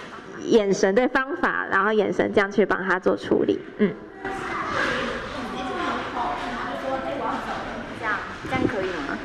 [0.42, 3.90] 眼神的方法，然后眼神这样去帮他做处理，嗯。
[8.48, 9.18] 这样可以吗？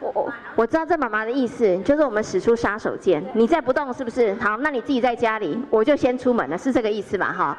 [0.00, 4.34] 我我我知道这妈妈的意思，就是我们使出杀手锏，你再不动是不是？
[4.40, 7.32] 好，那你自己在家里，我就先出门了，是这个意思吧？
[7.32, 7.56] 哈，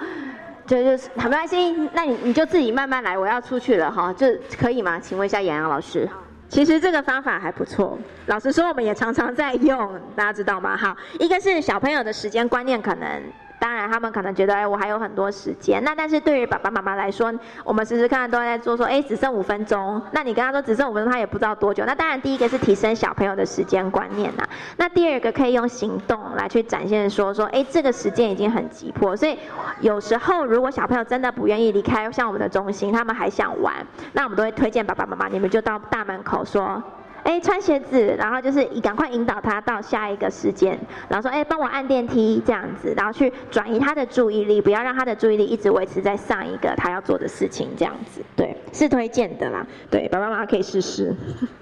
[0.68, 4.28] 就就是没关系，那你你就自己慢慢来，我要出去了哈，就
[4.60, 5.00] 可以吗？
[5.00, 6.06] 请问一下杨洋老师。
[6.52, 10.76] 其实这个方法还不错，老实说，我们也常常在用，大家知道吗？
[10.76, 13.24] 好，一个是小朋友的时间观念可能。
[13.62, 15.84] 当然，他们可能觉得，哎，我还有很多时间。
[15.84, 17.32] 那但是对于爸爸妈妈来说，
[17.64, 20.01] 我们时时看都在做，说，哎，只剩五分钟。
[20.14, 21.86] 那你跟他说只剩五分钟，他也不知道多久。
[21.86, 24.43] 那当然，第一个是提升小朋友的时间观念呐。
[24.78, 29.16] 那第二个可以用行动来去展现，说说，哎，这个时间已经很急迫。
[29.16, 29.38] 所以
[29.82, 33.76] 有时候，如果小朋友真的不愿意离开像我们的中心，他们还想玩，
[34.14, 36.82] 那我们都会推荐爸爸妈妈，你们就到大门口说。
[37.24, 48.22] 哎，穿鞋子，然后就是赶快引导他到下一个时间，然后说，哎，帮我按电梯这样子，然后去转移他的注意力，不要让他的注意力一直维持在上一个他要做的事情这样子。
[48.36, 49.66] 对，是推荐的啦。
[49.90, 51.16] 对，爸爸妈妈可以试试。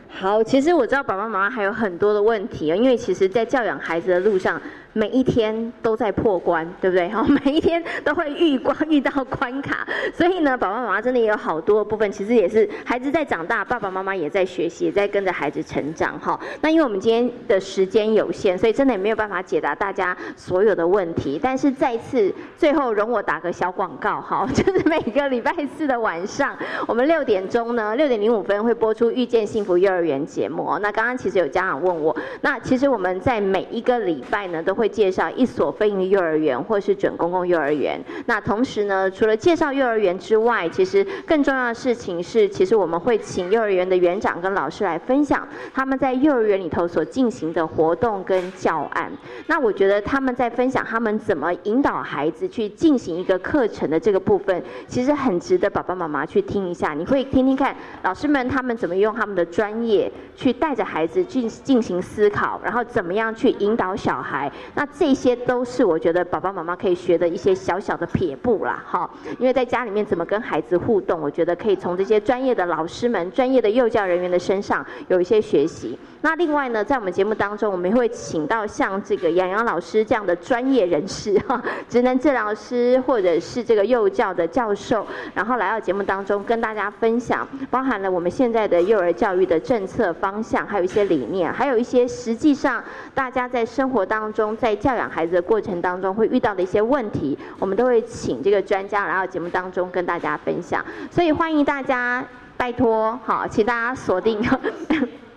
[0.07, 4.59] 好，其实我知道爸爸妈妈还有很多的问题啊，因为其实，在教养孩子的路上。
[4.93, 7.09] 每一天都在破关，对不对？
[7.09, 16.19] 好，每一天都会遇关遇到关卡，所以呢，爸爸妈妈真的也有好多部分，其实也是孩子在长大，爸爸妈妈也在学习，也在跟着孩子成长。
[16.19, 21.39] 哈，那因为我们今天的时间有限，所以真的也没有办法解答大家所有的问题。
[21.41, 30.77] 但是再次，最后容我打个小广告，哈， 就是每个礼拜四的晚上，我们六点钟呢，六点零五分会播出《遇见幸福幼儿园》节目。
[30.81, 38.01] 那刚刚其实有家长问我，那其实我们在每一个礼拜呢，都会介绍一所非营利幼儿园或是准公共幼儿园。
[38.27, 49.11] 那同时呢，除了介绍幼儿园之外，其实更重要的事情是，其实我们会请幼儿园的园长跟老师来分享他们在幼儿园里头所进行的活动跟教案。
[49.47, 56.93] 那我觉得他们在分享他们怎么引导孩子去进行一个课程的这个部分，其实很值得爸爸妈妈去听一下。
[56.93, 64.49] 你会听听看老师们他们怎么用他们的专业去带着孩子进进行思考，然后怎么样去引导小孩。
[64.75, 69.09] 那这些都是我觉得爸爸妈妈可以学的一些小小的撇步啦，哈。
[69.39, 75.97] 因为在家里面怎么跟孩子互动，我觉得可以从这些专业的老师们、专业的幼教人员的身上有一些学习。
[76.21, 100.83] 那另外呢，在我们节目当中，我们会请到像这个杨洋老师这样的专业人士， 哈，职能治疗师或者是这个幼教的教授，然后来到节目当中跟大家分享，包含了我们现在的幼儿教育的政策方向，还有一些理念，还有一些实际上大家在生活当中在教养孩子的过程当中会遇到的一些问题，我们都会请这个专家来到节目当中跟大家分享。
[101.09, 102.21] 所以欢迎大家，
[102.57, 104.41] 拜托，好，请大家锁定。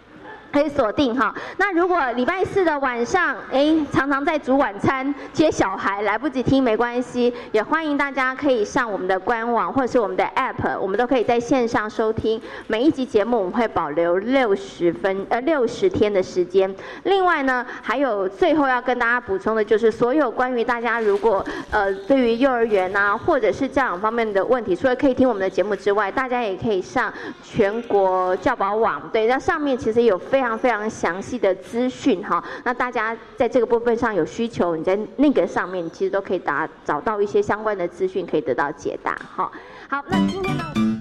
[0.53, 1.35] 可以锁定哈。
[1.57, 13.39] 那如果礼拜四的晚上，哎，常常在煮晚餐、接小孩，来不及听没关系，也欢迎大家可以上我们的官网或者是我们的 App，我们都可以在线上收听每一集节目。
[13.39, 16.73] 我们会保留六十分呃六十天的时间。
[17.05, 39.49] 另外呢，还有最后要跟大家补充的就是，所有关于大家如果呃对于幼儿园呐或者是教养方面的问题，除了可以听我们的节目之外，大家也可以上全国教保网，对，那上面其实有非非常非常详细的资讯哈，那大家在这个部分上有需求，你在那个上面其实都可以打找到一些相关的资讯，可以得到解答哈。
[39.89, 40.92] 好，那今天呢？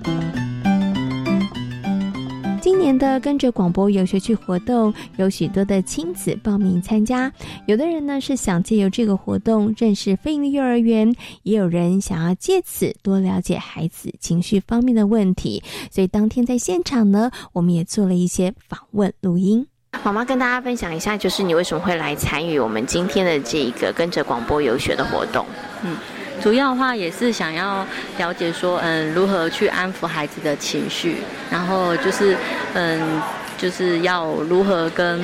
[2.62, 7.34] 今年的跟着广播游学去活动，有许多的亲子报名参加。
[7.66, 15.64] 有的人呢是想借由这个活动认识非营利幼儿园，也有人想要借此多了解孩子情绪方面的问题。
[15.90, 19.66] 所以当天在现场呢，我们也做了一些访问录音。
[20.04, 25.44] 妈妈跟大家分享一下，就是你为什么会来参与我们今天的这个跟着广播游学的活动？
[25.84, 25.98] 嗯，
[26.42, 27.86] 主要的话也是想要
[28.18, 31.18] 了解说，嗯，如何去安抚孩子的情绪，
[31.50, 32.36] 然后就是，
[32.74, 33.22] 嗯，
[33.58, 35.22] 就是要如何跟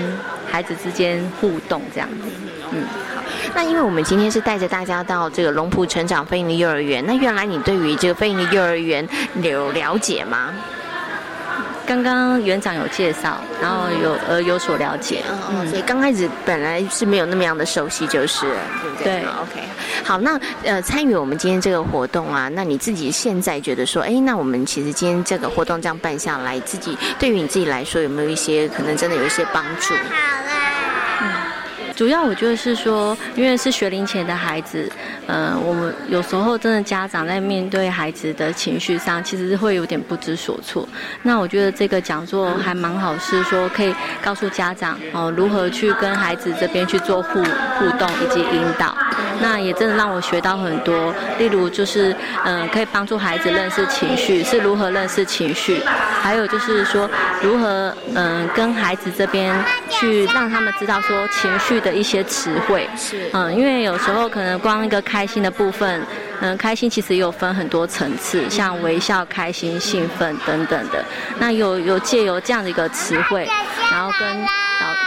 [0.49, 2.28] 孩子之间互动这样子。
[2.72, 2.84] 嗯，
[3.15, 3.24] 好。
[3.55, 9.07] 那因为我们今天是带着大家到这个龙浦成长非营利幼儿园，那原来你对于这个非营利幼儿园
[9.41, 10.53] 有了解吗？
[11.88, 18.41] 刚刚园长有介绍，然后有呃有所了解，嗯，所以刚开始本来是没有那么样的熟悉，就是
[18.81, 19.05] 对不对？
[19.05, 19.63] 对，OK。
[20.03, 29.93] 好，那呃参与我们今天这个活动啊，那你自己现在觉得说，哎，那我们其实今天这个活动这样办下来，自己对于你自己来说有没有一些可能真的有一些帮助？
[31.98, 34.88] 主要我觉得是说，因为是学龄前的孩子，
[35.26, 40.88] 呃，我们有时候真的家长在面对孩子的情绪上，其实是会有点不知所措。
[41.24, 48.95] 那我觉得这个讲座还蛮好，是说可以告诉家长哦，如何去跟孩子这边去做互互动以及引导。
[49.41, 55.82] 那也真的让我学到很多，例如就是嗯、可以帮助孩子认识情绪，是如何认识情绪，
[56.22, 57.10] 还有就是说
[57.41, 59.56] 如何嗯、跟孩子这边
[59.89, 62.88] 去让他们知道说情绪一些词汇。
[62.95, 66.01] 是嗯，因为有时候可能光一个开心的部分，
[66.41, 71.03] 嗯，开心其实也有分很多层次，像微笑、开心、兴奋等等的。
[71.39, 73.47] 那有有借由这样的一个词汇，
[73.91, 74.47] 然后跟老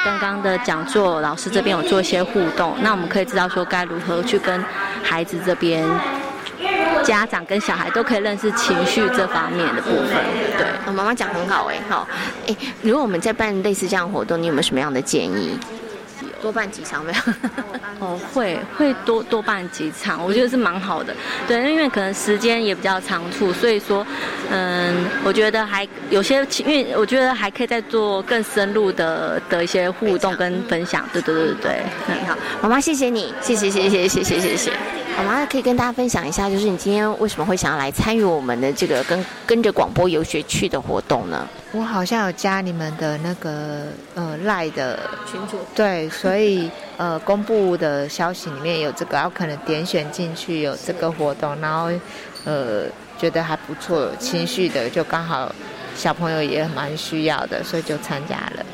[0.04, 4.62] 刚刚的讲座老师这边有做一些互动，那我们可以知道说该如何去跟
[5.02, 5.84] 孩子这边。
[7.02, 10.14] 家长跟小孩都可以认识情绪这方面的部分，
[10.58, 10.66] 对。
[10.86, 12.06] 哦、妈妈讲很好哎，好，
[12.46, 15.58] 哎，如果我们在办类似这样活动，你有没有什么样的建议？
[16.40, 17.18] 多办几场没有？
[17.98, 21.14] 哦，会会多多办几场，我觉得是蛮好的。
[21.46, 24.06] 对，因为可能时间也比较仓促，所以说，
[24.50, 31.06] 嗯，我觉得还有些，因为我觉得还可以再做更深入的的一些互动跟分享。
[31.12, 34.72] 对对对对对，嗯，好，妈妈谢谢你，谢谢谢谢谢谢谢谢。
[35.18, 41.46] 妈妈可以跟大家分享一下，就是你今天为什么会想要来参与我们的这个跟跟着广播游学去的活动呢？
[41.72, 44.98] 我好像有加你们的那个呃赖的
[45.30, 51.90] 群主，对，所所以呃公布的消息里面有这个，然后可能点选进去有这个活动，然后
[52.44, 52.84] 呃
[53.18, 55.52] 觉得还不错，情绪的就刚好
[55.96, 58.64] 小朋友也蛮需要的，所以就参加了。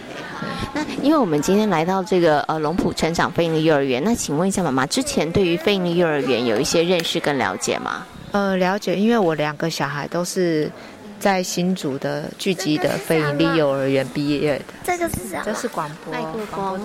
[0.75, 8.07] 那因为我们今天来到这个呃龙浦成长非营利幼儿园，那请问一下妈妈，之前对于非营利幼儿园有一些认识跟了解吗？
[8.33, 10.71] 呃，了解，因为我两个小孩都是
[11.19, 14.65] 在新竹的聚集的非营利幼儿园毕业的。
[14.85, 15.43] 这个是什么？
[15.45, 16.13] 这是广播。
[16.13, 16.81] 麦克风。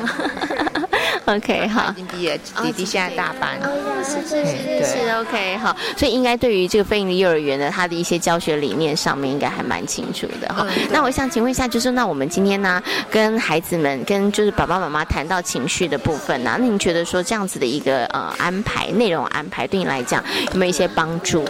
[1.26, 1.92] OK，好。
[1.92, 3.60] 已经毕业，弟弟现在大班。
[3.62, 3.70] 哦，
[4.04, 5.76] 是是是是 OK，好。
[5.96, 10.66] 所以应该对于这个非营利幼儿园的它的一些教学理念上面，应该还蛮清楚的哈。
[10.92, 21.46] 那我想请问一下，就是那我们今天呢，跟孩子们跟就是爸爸妈妈谈到情绪的部分呢，那您觉得说这样子的一个呃安排内容安排，对你来讲有没有一些帮助？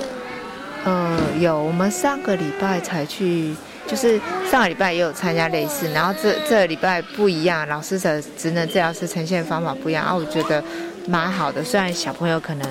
[0.85, 3.55] 嗯，有，我们上个礼拜才去，
[3.85, 4.19] 就是
[4.49, 10.63] 上个礼拜也有参加类似，然后这这个礼拜不一样，老师的职能治疗师呈现方法不一样，啊，我觉得
[11.07, 11.63] 蛮好的。
[11.63, 12.67] 虽然小朋友可能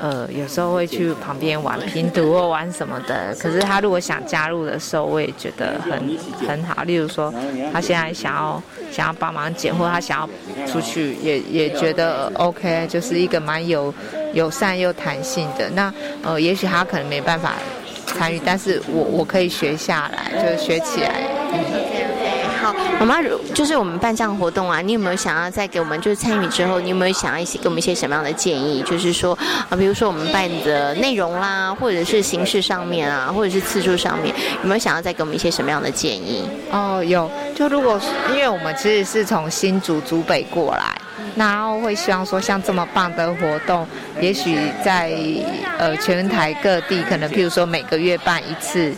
[0.00, 6.82] 呃有时候会去旁边玩拼图或玩什么的，可是他如果想加入的时候，我也觉得很很好。
[6.84, 7.32] 例如说，
[7.72, 13.94] 他现在想要想要帮忙捡，或他想要出去，也也觉得 OK，就是一个蛮有。
[14.32, 15.92] 友善又弹性的，那
[16.22, 17.54] 呃，也许他可能没办法
[18.06, 21.26] 参与，但是我我可以学下来，就是学起来。
[21.52, 22.09] 嗯
[22.72, 28.80] 好，妈妈，就是我们办这样活动啊，你有没有想要再给我们，就是参与之后，你有没有想要一些给我们一些什么样的建议？
[28.82, 29.36] 就是说
[29.68, 36.48] 啊，比如说我们办的内容啦，或者是形式上面啊，或者是次数上面，有没有想要再给我们一些什么样的建议？
[36.70, 38.00] 哦，有，就如果
[38.30, 40.96] 因为我们其实是从新竹竹北过来。
[41.36, 43.86] 然后会希望说，像这么棒的活动，
[44.20, 45.12] 也许在
[45.78, 48.92] 呃全台各地，可能譬如说每个月办一次，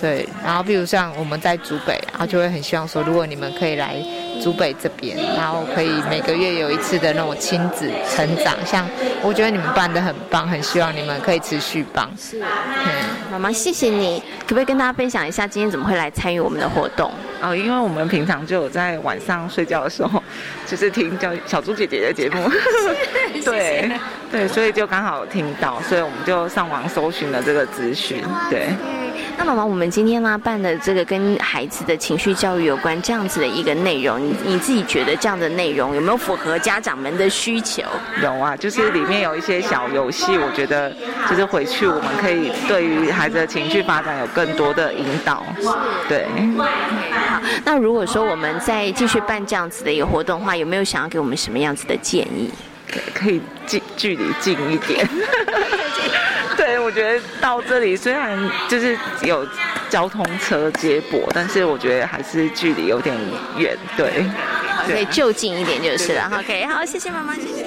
[0.00, 0.28] 对。
[0.44, 3.96] 然后比如像我们在竹北，然后就会很希望说，如果你们可以来
[4.42, 8.86] 竹北这边，然后可以每个月有一次的那种亲子成长，像
[9.22, 12.10] 我觉得你们办的很棒，很希望你们可以持续帮。
[12.16, 12.86] 是，嗯，
[13.30, 17.10] 妈妈谢谢你，可不可以跟大家分享一下今天怎么会来参与我们的活动？
[17.40, 20.22] 哦，因为我们平常就有在晚上睡觉的时候，
[20.66, 22.50] 就是听叫小猪姐姐的节目，
[23.44, 23.90] 对
[24.32, 28.68] 对，所以就刚好听到，所以我们就上网搜寻了这个资讯，对。
[29.36, 37.82] 那妈妈，我们今天呢办的这个跟孩子的情绪教育有关这样子的一个内容，你你自己觉得这样的内容有没有符合家长们的需求？
[38.22, 40.94] 有啊，就是里面有一些小游戏，我觉得
[41.28, 45.44] 就是回去我们可以对于孩子的情绪发展有更多的引导。
[46.08, 46.26] 对。
[47.28, 52.50] 好，那如果说我们再继续办这样子的一个活动的话，有没有想要给我们什么样子的建议？
[53.12, 55.08] 可以近距离近一点。
[56.64, 58.38] 对，我觉得到这里虽然
[58.68, 59.46] 就是有
[59.90, 63.14] 交通车接驳，但是我觉得还是距离有点
[63.58, 63.76] 远。
[63.98, 64.24] 对，
[64.86, 66.30] 可以就近一点就是了。
[66.38, 67.66] OK，好，谢谢妈妈，谢谢。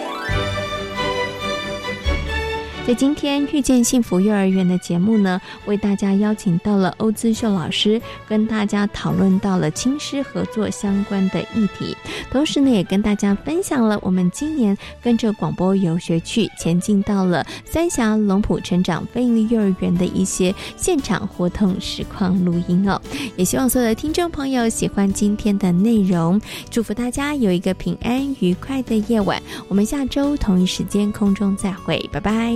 [2.87, 11.93] 在今天遇见幸福幼儿园的节目呢，为大家邀请到了欧姿秀老师，跟大家讨论到了亲师合作相关的议题，
[12.31, 23.01] 同时呢，也跟大家分享了我们今年跟着广播游学去前进到了三峡龙浦成长非营利幼儿园的一些现场活动实况录音哦。
[23.35, 29.43] 也希望所有的听众朋友喜欢今天的内容，祝福大家有一个平安愉快的夜晚。
[29.67, 32.55] 我们下周同一时间空中再会，拜拜。